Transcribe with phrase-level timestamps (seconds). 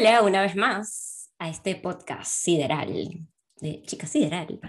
[0.00, 3.18] Hola, una vez más a este podcast sideral
[3.56, 4.60] de Chica Sideral.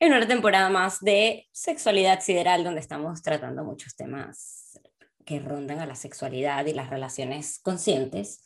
[0.00, 4.80] En una temporada más de sexualidad sideral, donde estamos tratando muchos temas
[5.26, 8.42] que rondan a la sexualidad y las relaciones conscientes.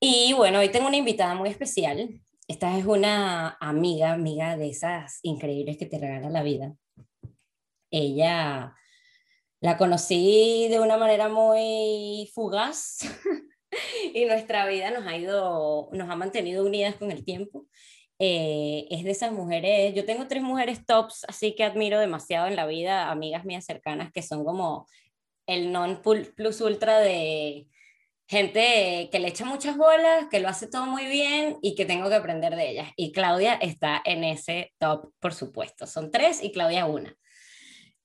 [0.00, 2.20] Y bueno, hoy tengo una invitada muy especial.
[2.46, 6.74] Esta es una amiga, amiga de esas increíbles que te regala la vida.
[7.90, 8.74] Ella
[9.60, 12.98] la conocí de una manera muy fugaz
[14.14, 17.66] y nuestra vida nos ha ido, nos ha mantenido unidas con el tiempo.
[18.18, 22.56] Eh, es de esas mujeres, yo tengo tres mujeres tops, así que admiro demasiado en
[22.56, 24.86] la vida, amigas mías cercanas que son como
[25.46, 27.68] el non plus ultra de
[28.26, 32.08] gente que le echa muchas bolas, que lo hace todo muy bien y que tengo
[32.08, 32.90] que aprender de ellas.
[32.96, 35.86] Y Claudia está en ese top, por supuesto.
[35.86, 37.14] Son tres y Claudia una.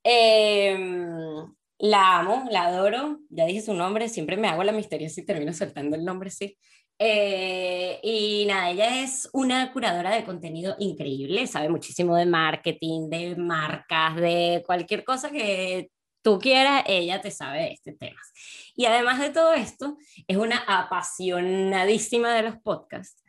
[0.03, 0.77] Eh,
[1.81, 5.51] la amo, la adoro, ya dije su nombre, siempre me hago la misteriosa y termino
[5.51, 6.57] soltando el nombre, sí.
[6.99, 13.35] Eh, y nada, ella es una curadora de contenido increíble, sabe muchísimo de marketing, de
[13.35, 15.89] marcas, de cualquier cosa que
[16.21, 18.21] tú quieras, ella te sabe de este tema.
[18.81, 19.95] Y además de todo esto,
[20.27, 23.21] es una apasionadísima de los podcasts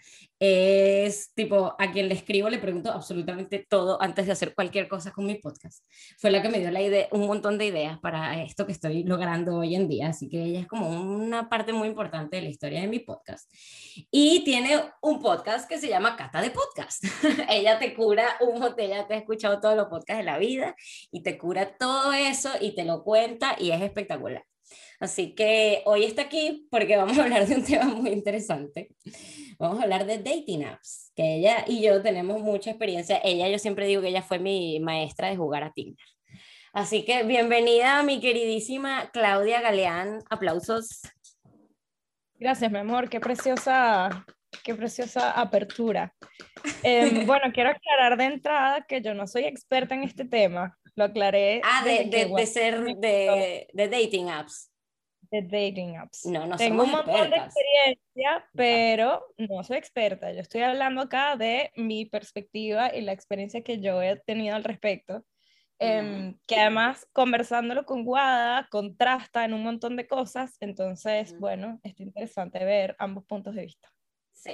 [0.44, 5.12] es tipo, a quien le escribo le pregunto absolutamente todo antes de hacer cualquier cosa
[5.12, 5.84] con mi podcast.
[6.18, 9.04] Fue la que me dio la idea, un montón de ideas para esto que estoy
[9.04, 12.48] logrando hoy en día, así que ella es como una parte muy importante de la
[12.48, 13.48] historia de mi podcast.
[14.10, 17.04] Y tiene un podcast que se llama Cata de Podcast.
[17.48, 20.74] ella te cura un ella te ha escuchado todos los podcasts de la vida
[21.12, 24.42] y te cura todo eso y te lo cuenta y es espectacular.
[25.02, 28.88] Así que hoy está aquí porque vamos a hablar de un tema muy interesante
[29.62, 33.20] vamos a hablar de dating apps, que ella y yo tenemos mucha experiencia.
[33.22, 36.04] Ella, yo siempre digo que ella fue mi maestra de jugar a Tinder.
[36.72, 40.18] Así que bienvenida mi queridísima Claudia Galeán.
[40.30, 41.02] Aplausos.
[42.40, 43.08] Gracias, mi amor.
[43.08, 44.26] Qué preciosa,
[44.64, 46.12] qué preciosa apertura.
[46.82, 50.76] Em, bueno, quiero aclarar de entrada que yo no soy experta en este tema.
[50.96, 51.60] Lo aclaré.
[51.64, 54.71] Ah, de, de, ser de, de dating apps
[55.32, 56.26] de dating apps.
[56.26, 60.30] No, no Tengo un montón de experiencia, pero no soy experta.
[60.32, 64.62] Yo estoy hablando acá de mi perspectiva y la experiencia que yo he tenido al
[64.62, 65.24] respecto.
[65.78, 71.98] Em, que además conversándolo con Guada contrasta en un montón de cosas, entonces, bueno, es
[71.98, 73.92] interesante ver ambos puntos de vista.
[74.30, 74.52] Sí.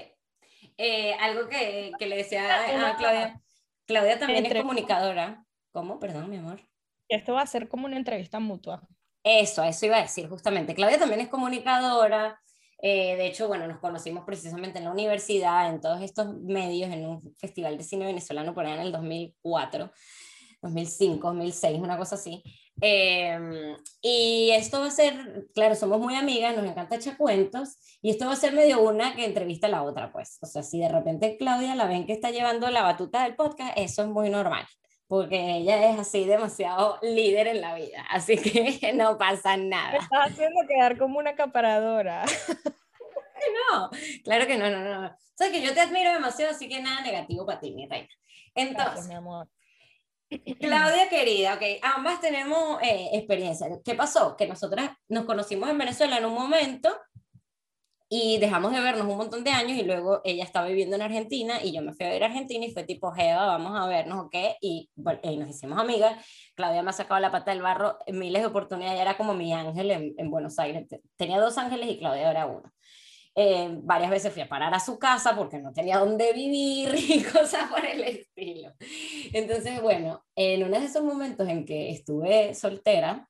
[0.79, 3.43] Eh, algo que, que, le decía a Claudia,
[3.85, 5.45] Claudia también es comunicadora.
[5.73, 5.99] ¿Cómo?
[5.99, 6.61] Perdón, mi amor.
[7.09, 8.89] Esto va a ser como una entrevista mutua.
[9.23, 10.75] Eso, eso iba a decir justamente.
[10.75, 12.41] Claudia también es comunicadora.
[12.81, 17.07] Eh, de hecho, bueno, nos conocimos precisamente en la universidad, en todos estos medios, en
[17.07, 19.91] un festival de cine venezolano por allá en el 2004,
[20.63, 22.43] 2005, 2006, una cosa así.
[22.81, 28.11] Em, y esto va a ser, claro, somos muy amigas, nos encanta echar cuentos, y
[28.11, 30.39] esto va a ser medio una que entrevista a la otra, pues.
[30.41, 33.73] O sea, si de repente Claudia la ven que está llevando la batuta del podcast,
[33.77, 34.65] eso es muy normal
[35.09, 39.93] porque ella es así demasiado líder en la vida, así que no pasa nada.
[39.93, 42.25] Me estás haciendo quedar como una acaparadora.
[43.73, 43.91] no,
[44.23, 45.09] claro que no, no, no.
[45.09, 48.09] O sea, que yo te admiro demasiado, así que nada negativo para ti, mi reina.
[48.55, 49.49] Entonces, mi amor.
[50.61, 53.69] Claudia querida, ok, ambas tenemos eh, experiencia.
[53.83, 54.37] ¿Qué pasó?
[54.37, 56.95] Que nosotras nos conocimos en Venezuela en un momento
[58.09, 61.63] y dejamos de vernos un montón de años y luego ella estaba viviendo en Argentina
[61.63, 64.27] y yo me fui a ver a Argentina y fue tipo, Jeva, vamos a vernos,
[64.27, 64.35] ¿ok?
[64.61, 66.25] Y, bueno, y nos hicimos amigas.
[66.55, 69.91] Claudia me ha sacado la pata del barro miles de oportunidades, era como mi ángel
[69.91, 70.87] en, en Buenos Aires.
[71.17, 72.73] Tenía dos ángeles y Claudia era uno.
[73.41, 77.23] Eh, varias veces fui a parar a su casa porque no tenía dónde vivir y
[77.23, 78.73] cosas por el estilo.
[79.33, 83.29] Entonces, bueno, en uno de esos momentos en que estuve soltera,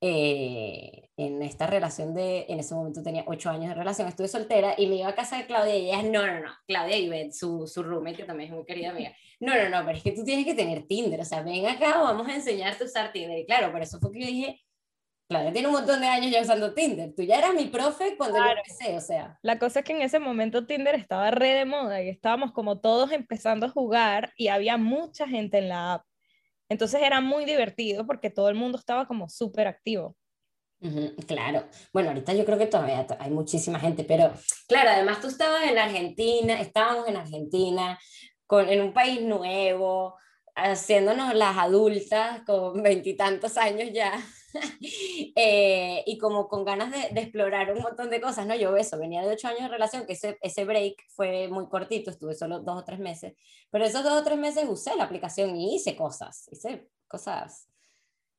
[0.00, 4.74] eh, en esta relación de, en ese momento tenía ocho años de relación, estuve soltera
[4.76, 7.66] y me iba a casa de Claudia y ella, no, no, no, Claudia Ivette, su,
[7.66, 10.24] su roommate, que también es muy querida amiga, no, no, no, pero es que tú
[10.24, 13.38] tienes que tener Tinder, o sea, ven acá, vamos a enseñarte a usar Tinder.
[13.38, 14.60] Y claro, por eso fue que yo dije,
[15.28, 18.38] Claudia tiene un montón de años ya usando Tinder, tú ya eras mi profe cuando
[18.38, 19.38] yo empecé, o sea.
[19.42, 22.78] La cosa es que en ese momento Tinder estaba re de moda y estábamos como
[22.80, 26.06] todos empezando a jugar y había mucha gente en la app.
[26.68, 30.16] Entonces era muy divertido porque todo el mundo estaba como súper activo.
[31.26, 31.64] Claro.
[31.92, 34.32] Bueno, ahorita yo creo que todavía hay muchísima gente, pero
[34.68, 37.98] claro, además tú estabas en Argentina, estábamos en Argentina,
[38.46, 40.16] con, en un país nuevo,
[40.54, 44.12] haciéndonos las adultas con veintitantos años ya.
[45.38, 48.54] Eh, y como con ganas de, de, explorar un montón de cosas, ¿no?
[48.54, 52.10] Yo eso, venía de ocho años de relación, que ese, ese break fue muy cortito,
[52.10, 53.34] estuve solo dos o tres meses,
[53.70, 57.68] pero esos dos o tres meses usé la aplicación y hice cosas, hice cosas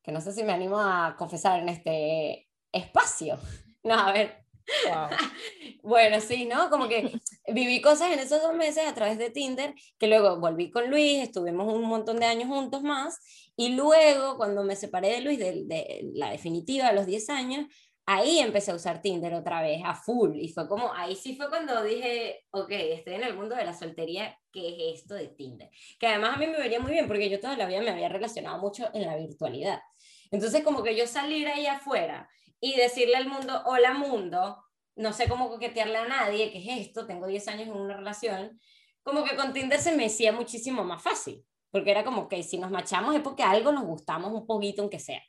[0.08, 3.38] que no sé si me animo a confesar en este espacio.
[3.84, 4.44] No, a ver,
[5.82, 6.68] bueno, sí, ¿no?
[6.68, 7.12] Como que
[7.46, 11.22] viví cosas en esos dos meses a través de Tinder, que luego volví con Luis,
[11.22, 13.18] estuvimos un montón de años juntos más,
[13.56, 17.66] y luego cuando me separé de Luis, de, de la definitiva, a los 10 años,
[18.04, 21.50] ahí empecé a usar Tinder otra vez, a full, y fue como, ahí sí fue
[21.50, 25.70] cuando dije, ok, estoy en el mundo de la soltería, ¿qué es esto de Tinder?
[26.00, 28.08] Que además a mí me vería muy bien, porque yo toda la vida me había
[28.08, 29.80] relacionado mucho en la virtualidad.
[30.30, 32.28] Entonces, como que yo salir ahí afuera
[32.60, 34.62] y decirle al mundo, hola mundo,
[34.96, 37.06] no sé cómo coquetearle a nadie, ¿qué es esto?
[37.06, 38.60] Tengo 10 años en una relación,
[39.02, 42.58] como que con Tinder se me hacía muchísimo más fácil, porque era como que si
[42.58, 45.22] nos machamos es porque algo nos gustamos un poquito, aunque sea.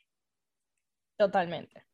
[1.18, 1.90] Totalmente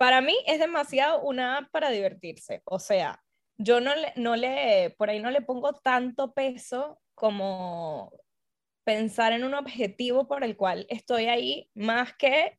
[0.00, 2.62] para mí es demasiado una app para divertirse.
[2.64, 3.22] O sea,
[3.58, 8.10] yo no le, no le, por ahí no le pongo tanto peso como
[8.90, 12.58] pensar en un objetivo por el cual estoy ahí, más que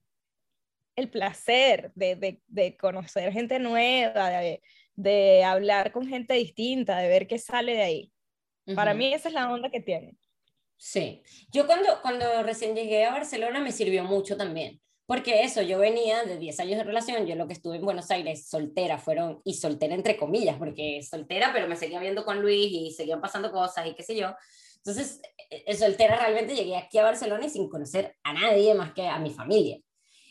[0.95, 4.61] el placer de, de, conocer gente nueva, de,
[4.95, 8.11] de, hablar con gente distinta, de ver qué sale de ahí.
[8.75, 10.15] Para mí esa es la onda que tiene.
[10.77, 15.79] Sí, yo cuando, cuando recién llegué a Barcelona me sirvió mucho también, porque eso, yo
[15.79, 19.41] venía de 10 años de relación, yo lo que estuve en Buenos Aires soltera fueron,
[19.43, 23.51] y soltera entre comillas, porque soltera, pero me seguía viendo con Luis y seguían pasando
[23.51, 24.33] cosas y qué sé yo.
[24.83, 28.93] Entonces, eh, eh, soltera realmente llegué aquí a Barcelona y sin conocer a nadie más
[28.93, 29.79] que a mi familia.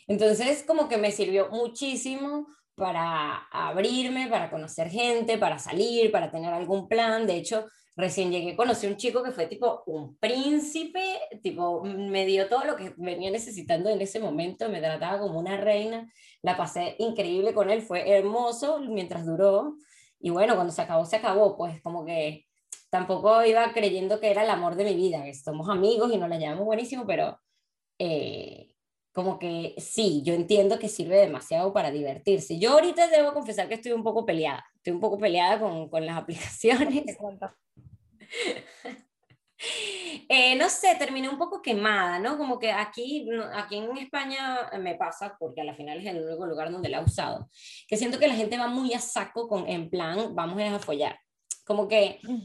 [0.07, 6.53] Entonces, como que me sirvió muchísimo para abrirme, para conocer gente, para salir, para tener
[6.53, 7.27] algún plan.
[7.27, 12.25] De hecho, recién llegué, conocí a un chico que fue tipo un príncipe, tipo me
[12.25, 16.11] dio todo lo que venía necesitando en ese momento, me trataba como una reina,
[16.41, 19.75] la pasé increíble con él, fue hermoso mientras duró
[20.19, 22.45] y bueno, cuando se acabó, se acabó, pues como que
[22.91, 26.29] tampoco iba creyendo que era el amor de mi vida, que somos amigos y nos
[26.29, 27.39] la llevamos buenísimo, pero
[27.97, 28.75] eh,
[29.13, 32.59] como que sí, yo entiendo que sirve demasiado para divertirse.
[32.59, 36.05] Yo ahorita debo confesar que estoy un poco peleada, estoy un poco peleada con, con
[36.05, 37.17] las aplicaciones.
[40.27, 42.35] Eh, no sé, terminé un poco quemada, ¿no?
[42.35, 46.47] Como que aquí, aquí en España me pasa, porque a la final es el único
[46.47, 47.47] lugar donde la he usado,
[47.87, 51.19] que siento que la gente va muy a saco con, en plan, vamos a follar.
[51.63, 52.41] Como que, mm.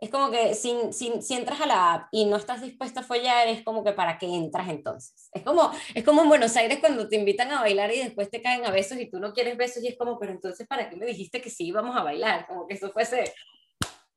[0.00, 3.02] Es como que si, si, si, entras a la app y no estás dispuesta a
[3.02, 5.28] follar, es como que para qué entras entonces.
[5.32, 8.40] Es como, es como en Buenos Aires cuando te invitan a bailar y después te
[8.40, 10.96] caen a besos y tú no quieres besos y es como, pero entonces, ¿para qué
[10.96, 12.46] me dijiste que sí íbamos a bailar?
[12.46, 13.32] Como que eso fuese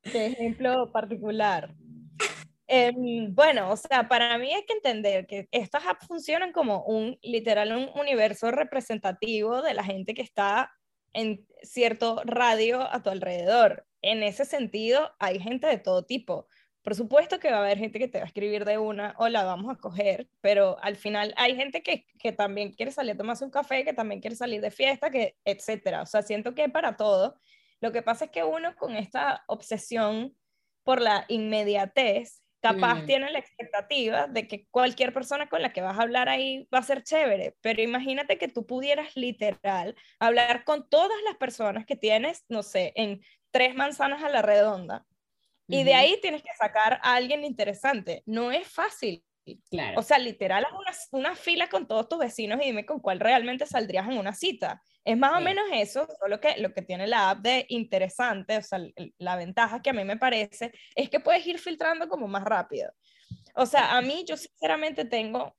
[0.03, 1.73] Qué ejemplo particular.
[2.67, 7.17] Em, bueno, o sea, para mí hay que entender que estas apps funcionan como un
[7.21, 10.71] literal un universo representativo de la gente que está
[11.13, 13.85] en cierto radio a tu alrededor.
[14.01, 16.47] En ese sentido, hay gente de todo tipo.
[16.81, 19.45] Por supuesto que va a haber gente que te va a escribir de una, hola,
[19.45, 23.45] vamos a coger, pero al final hay gente que, que también quiere salir a tomarse
[23.45, 26.01] un café, que también quiere salir de fiesta, que etcétera.
[26.01, 27.35] O sea, siento que para todo
[27.79, 30.35] lo que pasa es que uno con esta obsesión
[30.83, 33.05] por la inmediatez, capaz mm.
[33.05, 36.77] tiene la expectativa de que cualquier persona con la que vas a hablar ahí va
[36.79, 41.97] a ser chévere, pero imagínate que tú pudieras literal hablar con todas las personas que
[41.97, 45.05] tienes, no sé, en tres manzanas a la redonda,
[45.67, 48.21] y de ahí tienes que sacar a alguien interesante.
[48.25, 49.23] No es fácil.
[49.69, 49.99] Claro.
[49.99, 53.19] O sea, literal, haz una, una, fila con todos tus vecinos y dime con cuál
[53.19, 54.81] realmente saldrías en una cita.
[55.05, 58.61] Es más o menos eso, solo que lo que tiene la app de interesante, o
[58.61, 58.79] sea,
[59.17, 62.89] la ventaja que a mí me parece es que puedes ir filtrando como más rápido.
[63.55, 65.55] O sea, a mí yo sinceramente tengo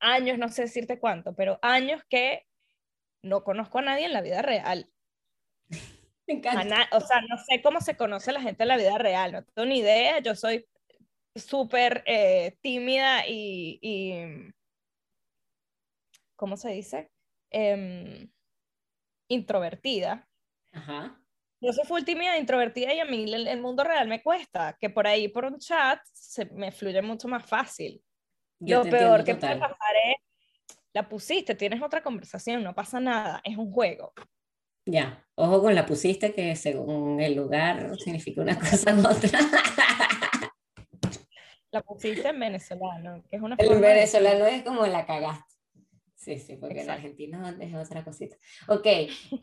[0.00, 2.46] años, no sé decirte cuánto, pero años que
[3.22, 4.90] no conozco a nadie en la vida real.
[6.26, 6.88] Me encanta.
[6.92, 9.66] o sea, no sé cómo se conoce la gente en la vida real, no tengo
[9.66, 10.66] ni idea, yo soy
[11.36, 14.52] súper eh, tímida y, y,
[16.34, 17.10] ¿cómo se dice?
[17.50, 18.30] Em,
[19.28, 20.28] introvertida.
[20.72, 21.20] Ajá.
[21.60, 25.06] Yo soy full tímida, introvertida y a mí el, mundo real me cuesta, que por
[25.06, 28.02] ahí por un chat se me fluye mucho más fácil.
[28.60, 30.16] Lo peor que puede pasar es,
[30.92, 34.12] la pusiste, tienes otra conversación, no pasa nada, es un juego.
[34.84, 39.40] Ya, ojo con la pusiste que según el lugar significa una cosa u otra.
[41.72, 45.55] La pusiste en venezolano, que es una El venezolano es como la cagaste.
[46.26, 48.36] Sí, sí, porque el argentino es otra cosita.
[48.66, 48.86] Ok.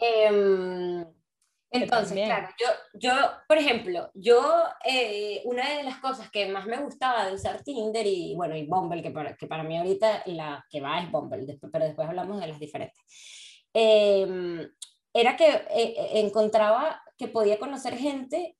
[0.01, 1.05] Em,
[1.71, 2.67] entonces, claro, yo,
[2.99, 3.13] yo,
[3.47, 8.05] por ejemplo, yo, eh, una de las cosas que más me gustaba de usar Tinder
[8.05, 11.57] y, bueno, y Bumble, que para, que para mí ahorita la que va es Bumble,
[11.71, 13.01] pero después hablamos de las diferentes,
[13.73, 14.69] em,
[15.13, 18.57] era que eh, eh, encontraba que podía conocer gente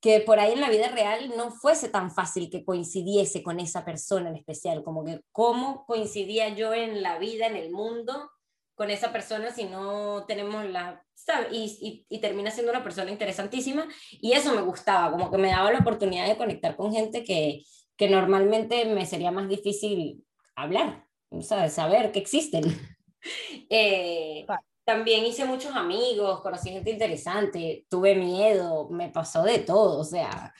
[0.00, 3.84] que por ahí en la vida real no fuese tan fácil que coincidiese con esa
[3.84, 8.30] persona en especial, como que cómo coincidía yo en la vida, en el mundo,
[8.74, 11.48] con esa persona si no tenemos la, ¿sabes?
[11.50, 15.48] Y, y, y, termina siendo una persona interesantísima y eso me gustaba, como que me
[15.48, 17.62] daba la oportunidad de conectar con gente que,
[17.96, 20.24] que normalmente me sería más difícil
[20.54, 21.06] hablar,
[21.40, 21.72] ¿sabes?
[21.72, 22.64] Saber que existen.
[23.70, 24.46] eh,
[24.86, 30.54] también hice muchos amigos, conocí gente interesante, tuve miedo, me pasó de todo, o sea,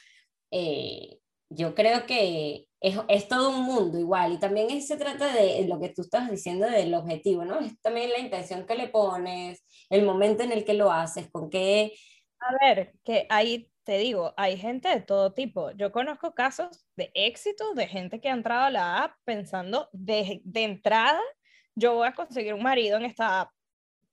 [0.50, 5.66] eh, yo creo que es, es, todo un mundo igual y también se trata de
[5.68, 7.60] lo que tú estás diciendo del objetivo, ¿no?
[7.60, 11.48] Es también la intención que le pones, el momento en el que lo haces, con
[11.48, 11.94] qué...
[12.40, 15.70] A ver, que ahí te digo, hay gente de todo tipo.
[15.72, 20.40] Yo conozco casos de éxito de gente que ha entrado a la app pensando de,
[20.44, 21.20] de entrada,
[21.76, 23.55] yo voy a conseguir un marido en esta app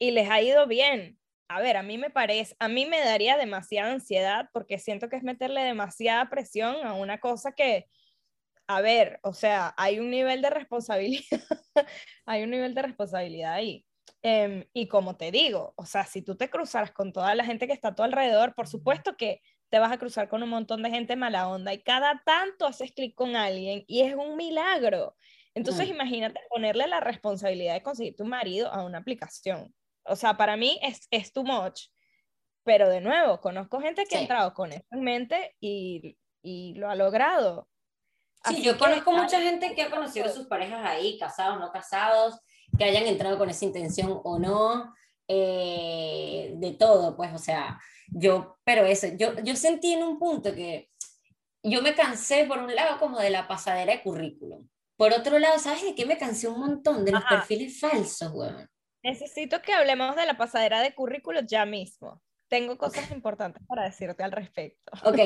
[0.03, 1.17] y les ha ido bien
[1.53, 5.17] a ver, a mí me parece, a mí me daría demasiada ansiedad porque siento que
[5.17, 7.85] es meterle demasiada presión a una cosa que,
[8.67, 11.23] a ver, o sea, hay un nivel de responsabilidad,
[12.25, 13.85] hay un nivel de responsabilidad ahí.
[14.23, 17.67] Um, y como te digo, o sea, si tú te cruzaras con toda la gente
[17.67, 20.81] que está a tu alrededor, por supuesto que te vas a cruzar con un montón
[20.81, 25.15] de gente mala onda y cada tanto haces clic con alguien y es un milagro.
[25.53, 25.91] Entonces, mm.
[25.91, 29.73] imagínate ponerle la responsabilidad de conseguir tu marido a una aplicación.
[30.05, 31.87] O sea, para mí es, es too much.
[32.63, 36.89] Pero de nuevo, conozco gente que ha entrado con eso en mente y, y lo
[36.89, 37.67] ha logrado.
[38.45, 42.39] Sí, yo conozco mucha gente que ha conocido a sus parejas ahí, casados, no casados,
[42.77, 44.93] que hayan entrado con esa intención o no,
[45.27, 50.53] eh, de todo, pues, o sea, yo, pero eso, yo, yo sentí en un punto
[50.53, 50.89] que
[51.63, 54.67] yo me cansé, por un lado, como de la pasadera de currículum.
[54.97, 57.05] Por otro lado, ¿sabes de qué me cansé un montón?
[57.05, 58.69] De los perfiles falsos, weón.
[59.03, 62.21] Necesito que hablemos de la pasadera de currículo ya mismo.
[62.47, 64.91] Tengo cosas importantes para decirte al respecto.
[65.03, 65.17] Ok,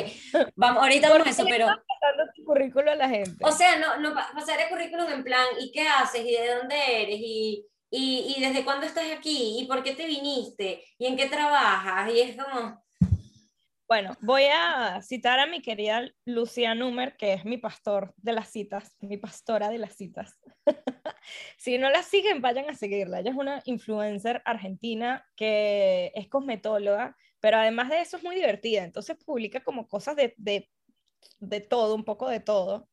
[0.55, 1.65] vamos, ahorita vamos a eso, pero...
[1.65, 3.43] pasando tu currículo a la gente?
[3.43, 6.25] O sea, no, no, pasaré currículum en plan, ¿y qué haces?
[6.25, 7.19] ¿Y de dónde eres?
[7.19, 9.59] ¿Y, y, y desde cuándo estás aquí?
[9.59, 10.83] ¿Y por qué te viniste?
[10.97, 12.09] ¿Y en qué trabajas?
[12.13, 12.81] Y es como...
[13.87, 18.49] Bueno, voy a citar a mi querida Lucia Numer, que es mi pastor de las
[18.49, 20.41] citas, mi pastora de las citas.
[21.57, 23.21] si no la siguen, vayan a seguirla.
[23.21, 28.83] Ella es una influencer argentina que es cosmetóloga, pero además de eso es muy divertida.
[28.83, 30.69] Entonces publica como cosas de, de,
[31.39, 32.89] de todo, un poco de todo.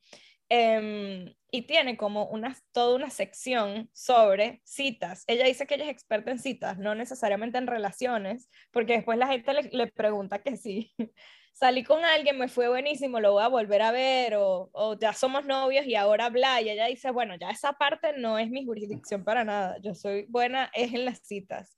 [0.55, 5.25] Um, y tiene como una, toda una sección sobre citas.
[5.27, 9.27] Ella dice que ella es experta en citas, no necesariamente en relaciones, porque después la
[9.27, 10.93] gente le, le pregunta que sí.
[11.53, 15.13] Salí con alguien, me fue buenísimo, lo voy a volver a ver, o, o, ya
[15.13, 18.65] somos novios y ahora bla, y ella dice, bueno, ya esa parte no es mi
[18.65, 21.77] jurisdicción para nada, yo soy buena, es en las citas.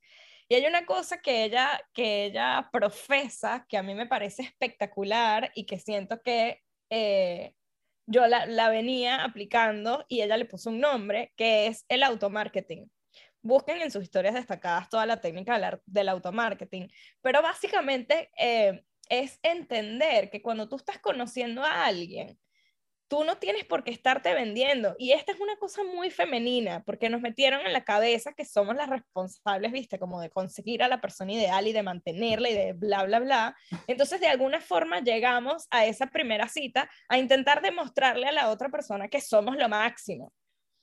[0.49, 5.51] Y hay una cosa que ella, que ella profesa, que a mí me parece espectacular
[5.55, 7.53] y que siento que eh,
[8.07, 12.89] yo la, la, venía aplicando y ella le puso un nombre que es el automarketing.
[13.41, 16.89] Busquen en sus historias destacadas toda la técnica del, del automarketing,
[17.21, 22.39] pero básicamente eh, es entender que cuando tú estás conociendo a alguien,
[23.07, 24.95] tú no tienes por qué estarte vendiendo.
[24.97, 28.75] Y esta es una cosa muy femenina, porque nos metieron en la cabeza que somos
[28.75, 32.73] las responsables, viste, como de conseguir a la persona ideal y de mantenerla y de
[32.73, 33.55] bla, bla, bla.
[33.87, 38.69] Entonces, de alguna forma llegamos a esa primera cita a intentar demostrarle a la otra
[38.69, 40.33] persona que somos lo máximo.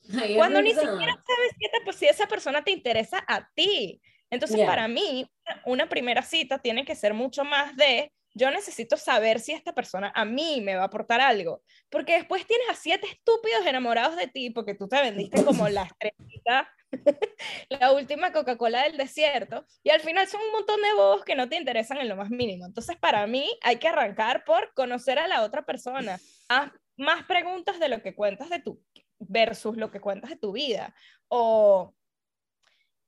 [0.37, 4.01] Cuando ni siquiera sabes si, pues, si esa persona te interesa a ti.
[4.31, 4.67] Entonces, yeah.
[4.67, 5.31] para mí,
[5.65, 10.13] una primera cita tiene que ser mucho más de yo necesito saber si esta persona
[10.15, 14.27] a mí me va a aportar algo, porque después tienes a siete estúpidos enamorados de
[14.27, 16.69] ti, porque tú te vendiste como la estrellita,
[17.69, 21.49] la última Coca-Cola del desierto, y al final son un montón de bobos que no
[21.49, 22.67] te interesan en lo más mínimo.
[22.67, 26.19] Entonces, para mí, hay que arrancar por conocer a la otra persona.
[26.49, 28.83] Haz más preguntas de lo que cuentas de tu
[29.21, 30.93] versus lo que cuentas de tu vida,
[31.29, 31.95] o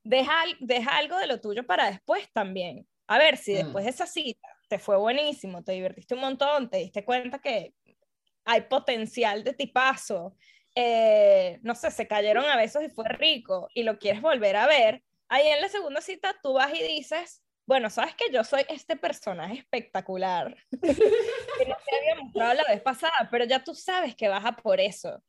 [0.03, 2.87] deja, deja algo de lo tuyo para después también.
[3.07, 6.77] A ver si después de esa cita te fue buenísimo, te divertiste un montón, te
[6.77, 7.73] diste cuenta que
[8.45, 10.35] hay potencial de tipazo,
[10.75, 14.67] eh, no sé, se cayeron a besos y fue rico y lo quieres volver a
[14.67, 18.63] ver, ahí en la segunda cita tú vas y dices, bueno, sabes que yo soy
[18.69, 24.15] este personaje espectacular que no te había mostrado la vez pasada, pero ya tú sabes
[24.15, 25.21] que vas a por eso,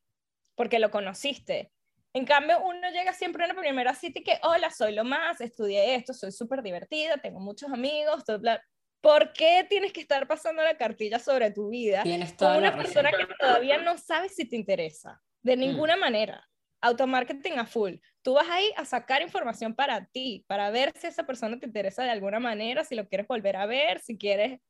[0.55, 1.73] porque lo conociste.
[2.15, 5.41] En cambio, uno llega siempre a una primera cita y que, hola, soy lo más,
[5.41, 8.63] estudié esto, soy súper divertida, tengo muchos amigos, todo, bla,
[9.01, 13.11] ¿Por qué tienes que estar pasando la cartilla sobre tu vida Tienes con una persona
[13.11, 15.23] que todavía no sabe si te interesa?
[15.43, 15.61] De mm.
[15.61, 16.01] ninguna mm.
[16.01, 16.49] manera.
[16.81, 17.95] Automarketing a full.
[18.23, 22.03] Tú vas ahí a sacar información para ti, para ver si esa persona te interesa
[22.03, 24.61] de alguna manera, si lo quieres volver a ver, si quieres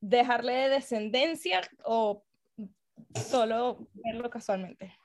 [0.00, 2.24] dejarle de descendencia o
[3.14, 4.96] solo verlo casualmente.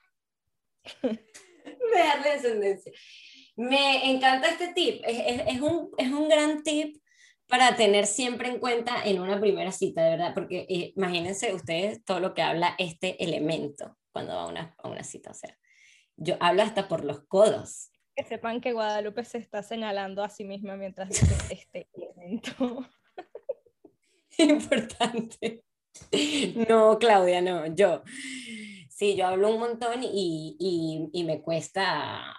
[1.95, 2.91] dejarle descendencia.
[3.55, 5.01] Me encanta este tip.
[5.05, 6.97] Es, es, un, es un gran tip
[7.47, 12.03] para tener siempre en cuenta en una primera cita, de verdad, porque eh, imagínense ustedes
[12.03, 15.31] todo lo que habla este elemento cuando va a una, a una cita.
[15.31, 15.55] O sea,
[16.17, 17.91] yo hablo hasta por los codos.
[18.15, 22.87] Que sepan que Guadalupe se está señalando a sí misma mientras dice este elemento.
[24.37, 25.63] Importante.
[26.67, 28.03] No, Claudia, no, yo.
[28.89, 32.33] Sí, yo hablo un montón y, y, y me cuesta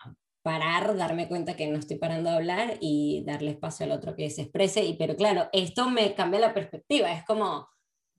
[0.46, 4.30] parar, darme cuenta que no estoy parando de hablar y darle espacio al otro que
[4.30, 4.84] se exprese.
[4.84, 7.68] Y, pero claro, esto me cambia la perspectiva, es como...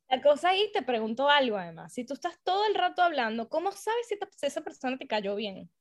[0.10, 3.72] La cosa ahí, te pregunto algo además, si tú estás todo el rato hablando, ¿cómo
[3.72, 5.72] sabes si, esa persona te cayó bien?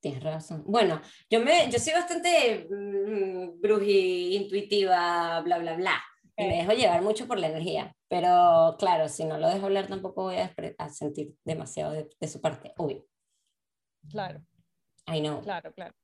[0.00, 0.64] Tienes razón.
[0.66, 6.02] Bueno, yo, me, yo soy bastante mm, bruji, intuitiva, bla, bla, bla.
[6.38, 7.94] Y me dejo llevar mucho por la energía.
[8.08, 12.28] Pero claro, si no lo dejo hablar, tampoco voy a, a sentir demasiado de, de
[12.28, 13.06] su parte, obvio.
[14.08, 14.42] Claro.
[15.06, 15.42] I know.
[15.42, 15.94] Claro, claro.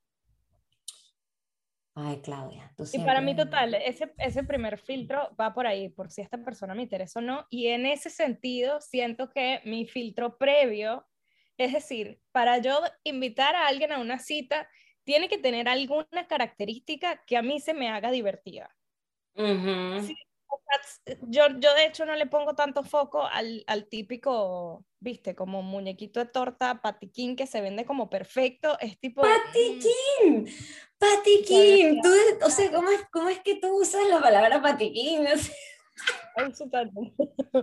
[1.94, 2.72] Ay, Claudia.
[2.92, 6.74] y para mí, total, ese, ese primer filtro va por ahí, por si esta persona
[6.74, 7.46] me interesa o no.
[7.50, 11.06] Y en ese sentido, siento que mi filtro previo,
[11.58, 14.68] es decir, para yo invitar a alguien a una cita,
[15.04, 18.74] tiene que tener alguna característica que a mí se me haga divertida.
[21.28, 26.20] Yo, yo de hecho no le pongo tanto foco al, al típico viste, como muñequito
[26.20, 29.22] de torta, patiquín que se vende como perfecto, es tipo...
[29.22, 30.48] ¡Patiquín!
[30.96, 32.00] ¡Patiquín!
[32.00, 32.08] Tú,
[32.44, 35.24] o sea, ¿cómo es, ¿cómo es que tú usas la palabra patiquín?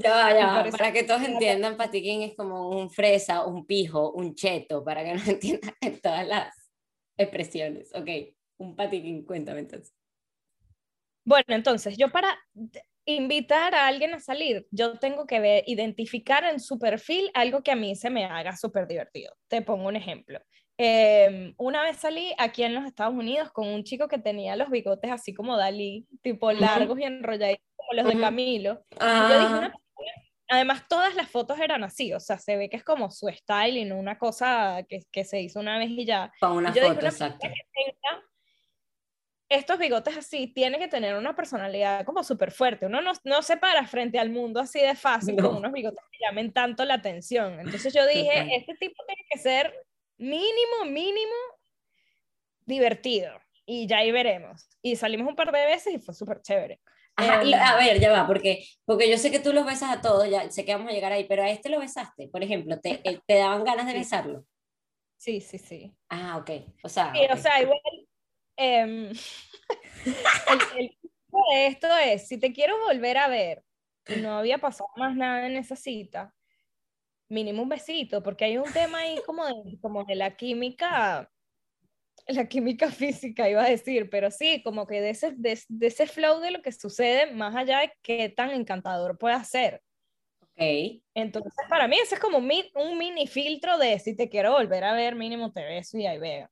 [0.02, 5.04] Ya para que todos entiendan, patiquín es como un fresa, un pijo, un cheto, para
[5.04, 6.54] que no entiendan todas las
[7.18, 7.94] expresiones.
[7.96, 8.10] Ok,
[8.60, 9.99] un patiquín, cuéntame entonces.
[11.30, 12.40] Bueno, entonces, yo para
[13.06, 17.70] invitar a alguien a salir, yo tengo que ver, identificar en su perfil algo que
[17.70, 19.32] a mí se me haga súper divertido.
[19.48, 20.40] Te pongo un ejemplo.
[20.76, 24.72] Em, una vez salí aquí en los Estados Unidos con un chico que tenía los
[24.72, 28.84] bigotes así como Dalí, tipo largos y enrolladitos como los de Camilo.
[29.00, 29.72] Ah.
[30.48, 33.78] además, todas las fotos eran así, o sea, se ve que es como su style
[33.78, 36.32] y no una cosa que, que se hizo una vez y ya.
[36.40, 37.48] Para una foto, exacto
[39.50, 42.86] estos bigotes así tienen que tener una personalidad como súper fuerte.
[42.86, 46.20] Uno no, no, se para frente al mundo así de fácil con unos bigotes que
[46.24, 47.60] llamen tanto la atención.
[47.60, 49.74] Entonces yo dije, este tipo tiene que ser
[50.18, 51.36] mínimo, mínimo
[52.66, 53.34] divertido.
[53.66, 54.70] Y ya ahí veremos.
[54.82, 56.80] Y salimos un par de veces y fue súper chévere.
[57.18, 60.30] Em, a ver, ya va, porque, porque yo sé que tú los besas a todos,
[60.30, 63.02] ya sé que vamos a llegar ahí, pero a este lo besaste, por ejemplo, ¿te,
[63.04, 64.46] eh, te daban ganas de besarlo?
[65.18, 65.94] Sí, sí, sí.
[66.08, 66.50] Ah, ok.
[66.82, 67.80] O sea, o sea igual
[68.62, 69.14] Em,
[70.78, 70.98] el,
[71.32, 73.64] de esto es, si te quiero volver a ver
[74.06, 76.36] y no había pasado más nada en esa cita,
[77.30, 81.32] mínimo un besito, porque hay un tema ahí como de, como de la química,
[82.28, 86.42] la química física iba a decir, pero sí, como que de ese, de, ese flow
[86.42, 89.82] de lo que sucede, más allá de qué tan encantador puede ser.
[90.42, 91.02] Okay.
[91.14, 94.84] Entonces, para mí ese es como un, un mini filtro de si te quiero volver
[94.84, 96.50] a ver, mínimo te beso y ahí veo.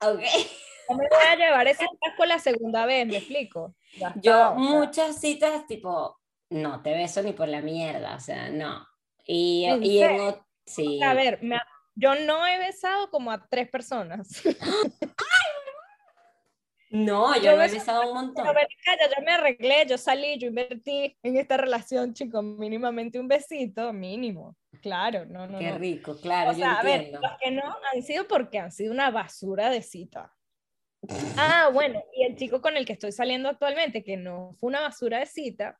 [0.00, 0.22] Ok.
[0.90, 3.74] No me voy a llevar ese casco la segunda vez, ¿me explico?
[4.16, 6.18] Yo muchas citas tipo,
[6.50, 8.86] no, te beso ni por la mierda, o sea, no.
[9.24, 10.02] Y, y
[10.66, 11.00] sí.
[11.02, 11.40] A ver,
[11.94, 14.42] yo no he besado como a tres personas.
[16.92, 18.44] No, yo, he besado un montón.
[18.44, 23.92] Pero, yo me arreglé, yo salí, yo invertí en esta relación, chicos, mínimamente un besito,
[23.92, 24.56] mínimo.
[24.82, 25.60] Claro, no, no.
[25.60, 26.50] Qué rico, claro.
[26.50, 27.62] O sea, a ver, los que no
[27.94, 30.34] han sido porque han sido una basura de cita.
[31.36, 34.80] Ah, bueno, y el chico con el que estoy saliendo actualmente, que no fue una
[34.80, 35.78] basura de cita,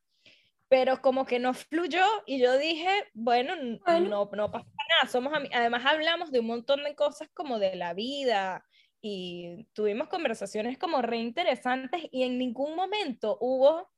[0.68, 5.85] pero como que no fluyó y yo dije, bueno, no, no pasa nada, somos además
[5.85, 8.64] hablamos de un montón de cosas como de la vida
[9.02, 13.90] y tuvimos conversaciones como re interesantes y en ningún momento hubo,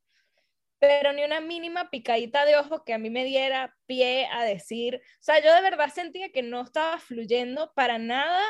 [0.78, 4.96] pero ni una mínima picadita de ojos que a mí me diera pie a decir,
[4.96, 8.42] o sea, yo de verdad sentía que no estaba fluyendo para nada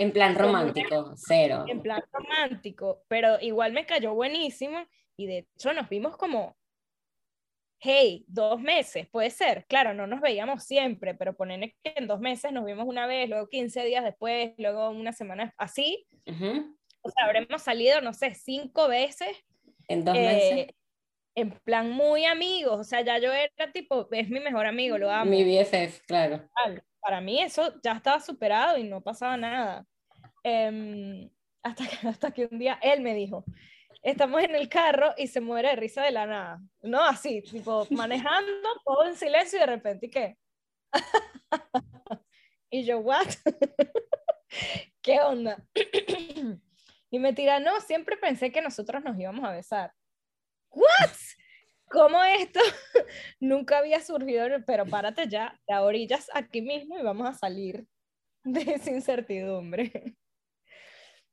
[0.00, 1.66] en plan romántico, cero.
[1.68, 6.56] En plan romántico, pero igual me cayó buenísimo y de hecho nos vimos como,
[7.80, 9.66] hey, dos meses, puede ser.
[9.66, 13.28] Claro, no nos veíamos siempre, pero ponen que en dos meses nos vimos una vez,
[13.28, 16.06] luego 15 días después, luego una semana así.
[17.02, 19.36] O sea, habremos salido, no sé, cinco veces.
[19.86, 20.68] En dos meses.
[20.68, 20.74] Eh,
[21.34, 25.10] en plan muy amigos, o sea, ya yo era tipo, es mi mejor amigo, lo
[25.10, 25.30] amo.
[25.30, 26.48] Mi BFF, claro.
[27.00, 29.86] Para mí eso ya estaba superado y no pasaba nada.
[30.42, 31.30] Em,
[31.62, 33.44] hasta, que, hasta que un día él me dijo,
[34.02, 36.60] estamos en el carro y se muere de risa de la nada.
[36.82, 40.38] No, así, tipo, manejando, todo en silencio y de repente, ¿y qué?
[42.70, 43.28] y yo, ¿what?
[45.02, 45.62] ¿Qué onda?
[47.12, 49.92] Y me tira, no, siempre pensé que nosotros nos íbamos a besar.
[50.70, 51.10] ¿What?
[51.90, 52.60] ¿Cómo esto
[53.40, 54.46] nunca había surgido?
[54.64, 57.84] Pero párate ya, te orillas aquí mismo y vamos a salir
[58.44, 60.14] de esa incertidumbre.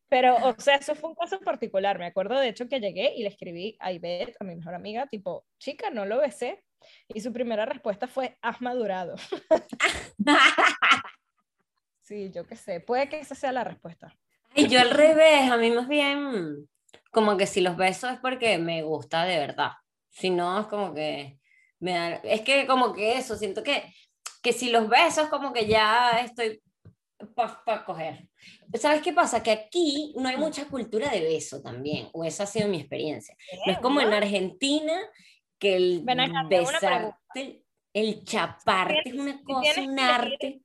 [0.09, 1.99] Pero, o sea, eso fue un caso particular.
[1.99, 5.05] Me acuerdo, de hecho, que llegué y le escribí a Ivette, a mi mejor amiga,
[5.05, 6.63] tipo, chica, no lo besé.
[7.09, 9.15] Y su primera respuesta fue, has madurado.
[12.01, 14.15] sí, yo qué sé, puede que esa sea la respuesta.
[14.55, 16.67] Y yo al revés, a mí más bien,
[17.11, 19.71] como que si los beso es porque me gusta de verdad.
[20.09, 21.39] Si no, es como que
[21.79, 23.93] me da, es que como que eso, siento que,
[24.41, 26.61] que si los beso es como que ya estoy
[27.35, 28.27] para coger.
[28.75, 29.41] ¿Sabes qué pasa?
[29.41, 33.35] Que aquí no hay mucha cultura de beso también, o esa ha sido mi experiencia.
[33.65, 34.93] No es como en Argentina
[35.57, 36.03] que el
[36.49, 40.61] besarte, el chaparte es una cosa, un arte.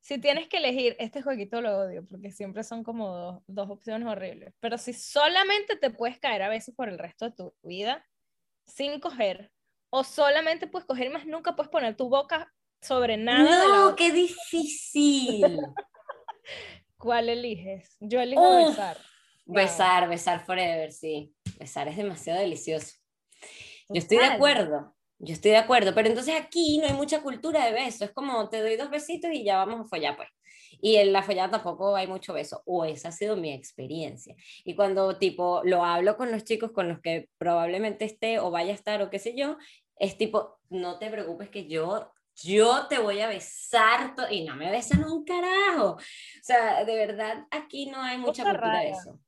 [0.00, 4.08] si tienes que elegir, este jueguito lo odio porque siempre son como dos, dos opciones
[4.08, 8.04] horribles, pero si solamente te puedes caer a veces por el resto de tu vida
[8.66, 9.50] sin coger,
[9.90, 13.66] o solamente puedes coger más nunca puedes poner tu boca sobre nada.
[13.66, 15.42] No, qué difícil.
[16.98, 17.96] ¿Cuál eliges?
[18.00, 18.96] Yo elijo besar.
[19.44, 21.34] Besar, besar forever, sí.
[21.58, 22.94] Besar es demasiado delicioso.
[23.88, 27.64] Yo estoy de acuerdo, yo estoy de acuerdo, pero entonces aquí no hay mucha cultura
[27.64, 30.28] de beso, es como te doy dos besitos y ya vamos a follar, pues.
[30.80, 34.36] Y en la follada tampoco hay mucho beso, o esa ha sido mi experiencia.
[34.64, 38.72] Y cuando tipo lo hablo con los chicos con los que probablemente esté o vaya
[38.72, 39.56] a estar o qué sé yo,
[39.98, 42.12] es tipo, no te preocupes que yo
[42.42, 45.92] yo te voy a besar y no me besan un carajo.
[45.92, 45.98] O
[46.42, 49.18] sea, de verdad, aquí no hay mucha cultura de eso.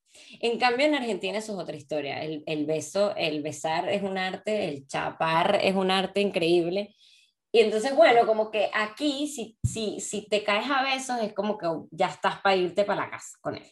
[0.40, 2.22] En cambio, en Argentina eso es otra historia.
[2.22, 6.94] El, el, beso, el besar es un arte, el chapar es un arte increíble.
[7.58, 11.58] Y entonces, bueno, como que aquí, si, si, si te caes a besos, es como
[11.58, 13.66] que ya estás para irte para la casa con él.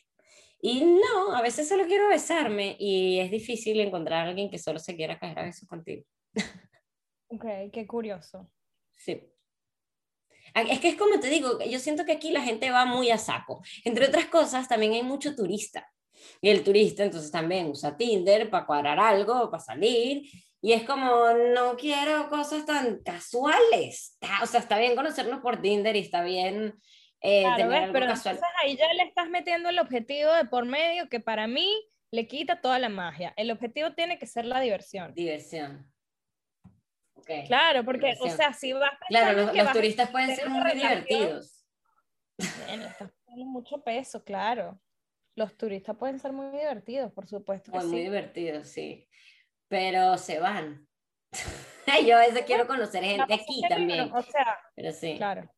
[0.61, 4.81] Y no, a veces solo quiero besarme y es difícil encontrar a alguien que solo
[4.81, 6.05] se quiera caer a besos contigo.
[7.29, 8.49] Ok, qué curioso.
[8.95, 9.21] Sí.
[10.55, 13.19] Es que es como te digo, yo siento que aquí la gente va muy a
[13.19, 13.63] saco.
[13.85, 15.93] Entre otras cosas, también hay mucho turista.
[16.41, 20.23] Y el turista entonces también usa Tinder para cuadrar algo, para salir.
[20.63, 24.19] Y es como, no quiero cosas tan casuales.
[24.43, 26.75] o sea, está bien conocernos por Tinder y está bien
[27.21, 28.37] eh, tener pero casual.
[28.37, 31.71] Entonces ahí ya le estás metiendo el objetivo de por medio que para mí
[32.11, 33.35] le quita toda la magia.
[33.37, 35.13] El objetivo tiene que ser la diversión.
[35.15, 35.91] Diversión.
[37.47, 41.67] Claro, porque, o sea, si vas Claro, los, turistas pueden ser muy divertidos.
[42.39, 44.81] Bien, estás poniendo mucho peso, claro.
[45.35, 47.73] Los turistas pueden ser muy divertidos, por supuesto.
[47.73, 49.09] Que muy, divertidos, sí.
[49.69, 50.87] Pero se van.
[52.07, 54.13] Yo a veces quiero conocer gente aquí también.
[54.13, 55.17] o sea, pero sí.
[55.17, 55.51] Claro.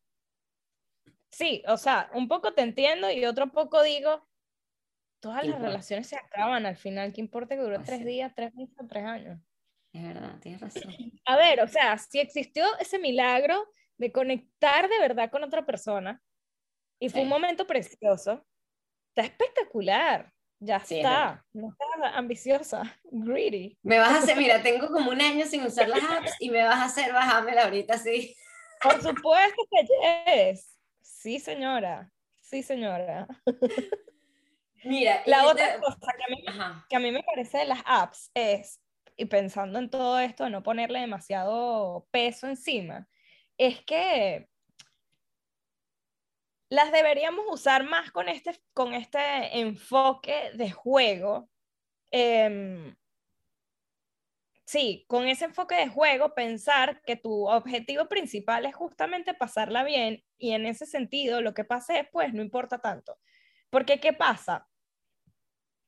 [1.31, 4.27] Sí, o sea, un poco te entiendo y otro poco digo,
[5.21, 7.13] todas las relaciones se acaban al final.
[7.13, 9.39] ¿Qué importa que duró pues tres días, tres meses o tres años?
[9.93, 10.93] Es verdad, tienes razón.
[11.25, 13.67] A ver, o sea, si existió ese milagro
[13.97, 16.21] de conectar de verdad con otra persona
[16.99, 18.45] y fue un momento precioso,
[19.09, 20.33] está espectacular.
[20.61, 23.77] Ya está, no estás ambiciosa, greedy.
[23.81, 26.63] Me vas a hacer, mira, tengo como un año sin usar las apps y me
[26.63, 28.35] vas a hacer bajármela ahorita, sí.
[28.81, 30.77] Por supuesto que es.
[31.01, 32.11] Sí, señora.
[32.41, 33.27] Sí, señora.
[34.83, 36.43] Mira, la otra cosa que a, mí,
[36.89, 38.81] que a mí me parece de las apps es
[39.15, 43.09] y pensando en todo esto, no ponerle demasiado peso encima,
[43.57, 44.47] es que
[46.69, 51.49] las deberíamos usar más con este, con este enfoque de juego.
[52.11, 52.95] Em,
[54.65, 60.23] sí, con ese enfoque de juego, pensar que tu objetivo principal es justamente pasarla bien
[60.37, 63.17] y en ese sentido lo que pase pues no importa tanto.
[63.71, 64.67] Porque ¿qué pasa?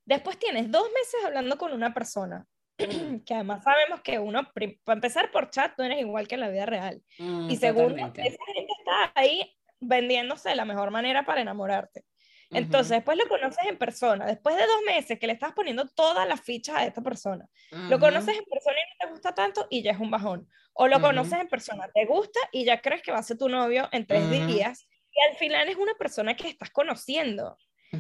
[0.06, 2.48] Después tienes dos meses hablando con una persona
[3.26, 6.50] que además sabemos que uno, para empezar por chat, tú eres igual que en la
[6.50, 7.04] vida real.
[7.20, 12.06] Mm, y segundo, esa gente está ahí vendiéndose de la mejor manera para enamorarte.
[12.54, 16.28] Entonces, después lo conoces en persona, después de dos meses que le estás poniendo todas
[16.28, 19.82] las fichas a esta persona, lo conoces en persona y no te gusta tanto y
[19.82, 20.50] ya es un bajón.
[20.74, 23.48] O lo conoces en persona, te gusta y ya crees que va a ser tu
[23.48, 27.58] novio en tres días y al final es una persona que estás conociendo.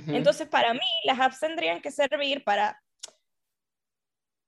[0.07, 2.77] Entonces, para mí, las apps tendrían que servir para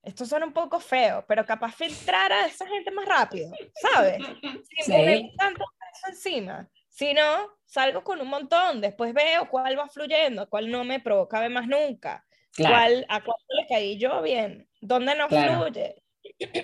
[0.04, 3.50] esto suena un poco feo, pero capaz filtrar a esa gente más rápido,
[3.82, 4.18] ¿sabes?
[4.70, 6.70] Sin poner tanto peso encima.
[6.94, 11.40] Si no, salgo con un montón, después veo cuál va fluyendo, cuál no me provoca
[11.40, 12.24] ver más nunca,
[12.56, 16.04] cuál, a cuál le caí yo bien, dónde no fluye.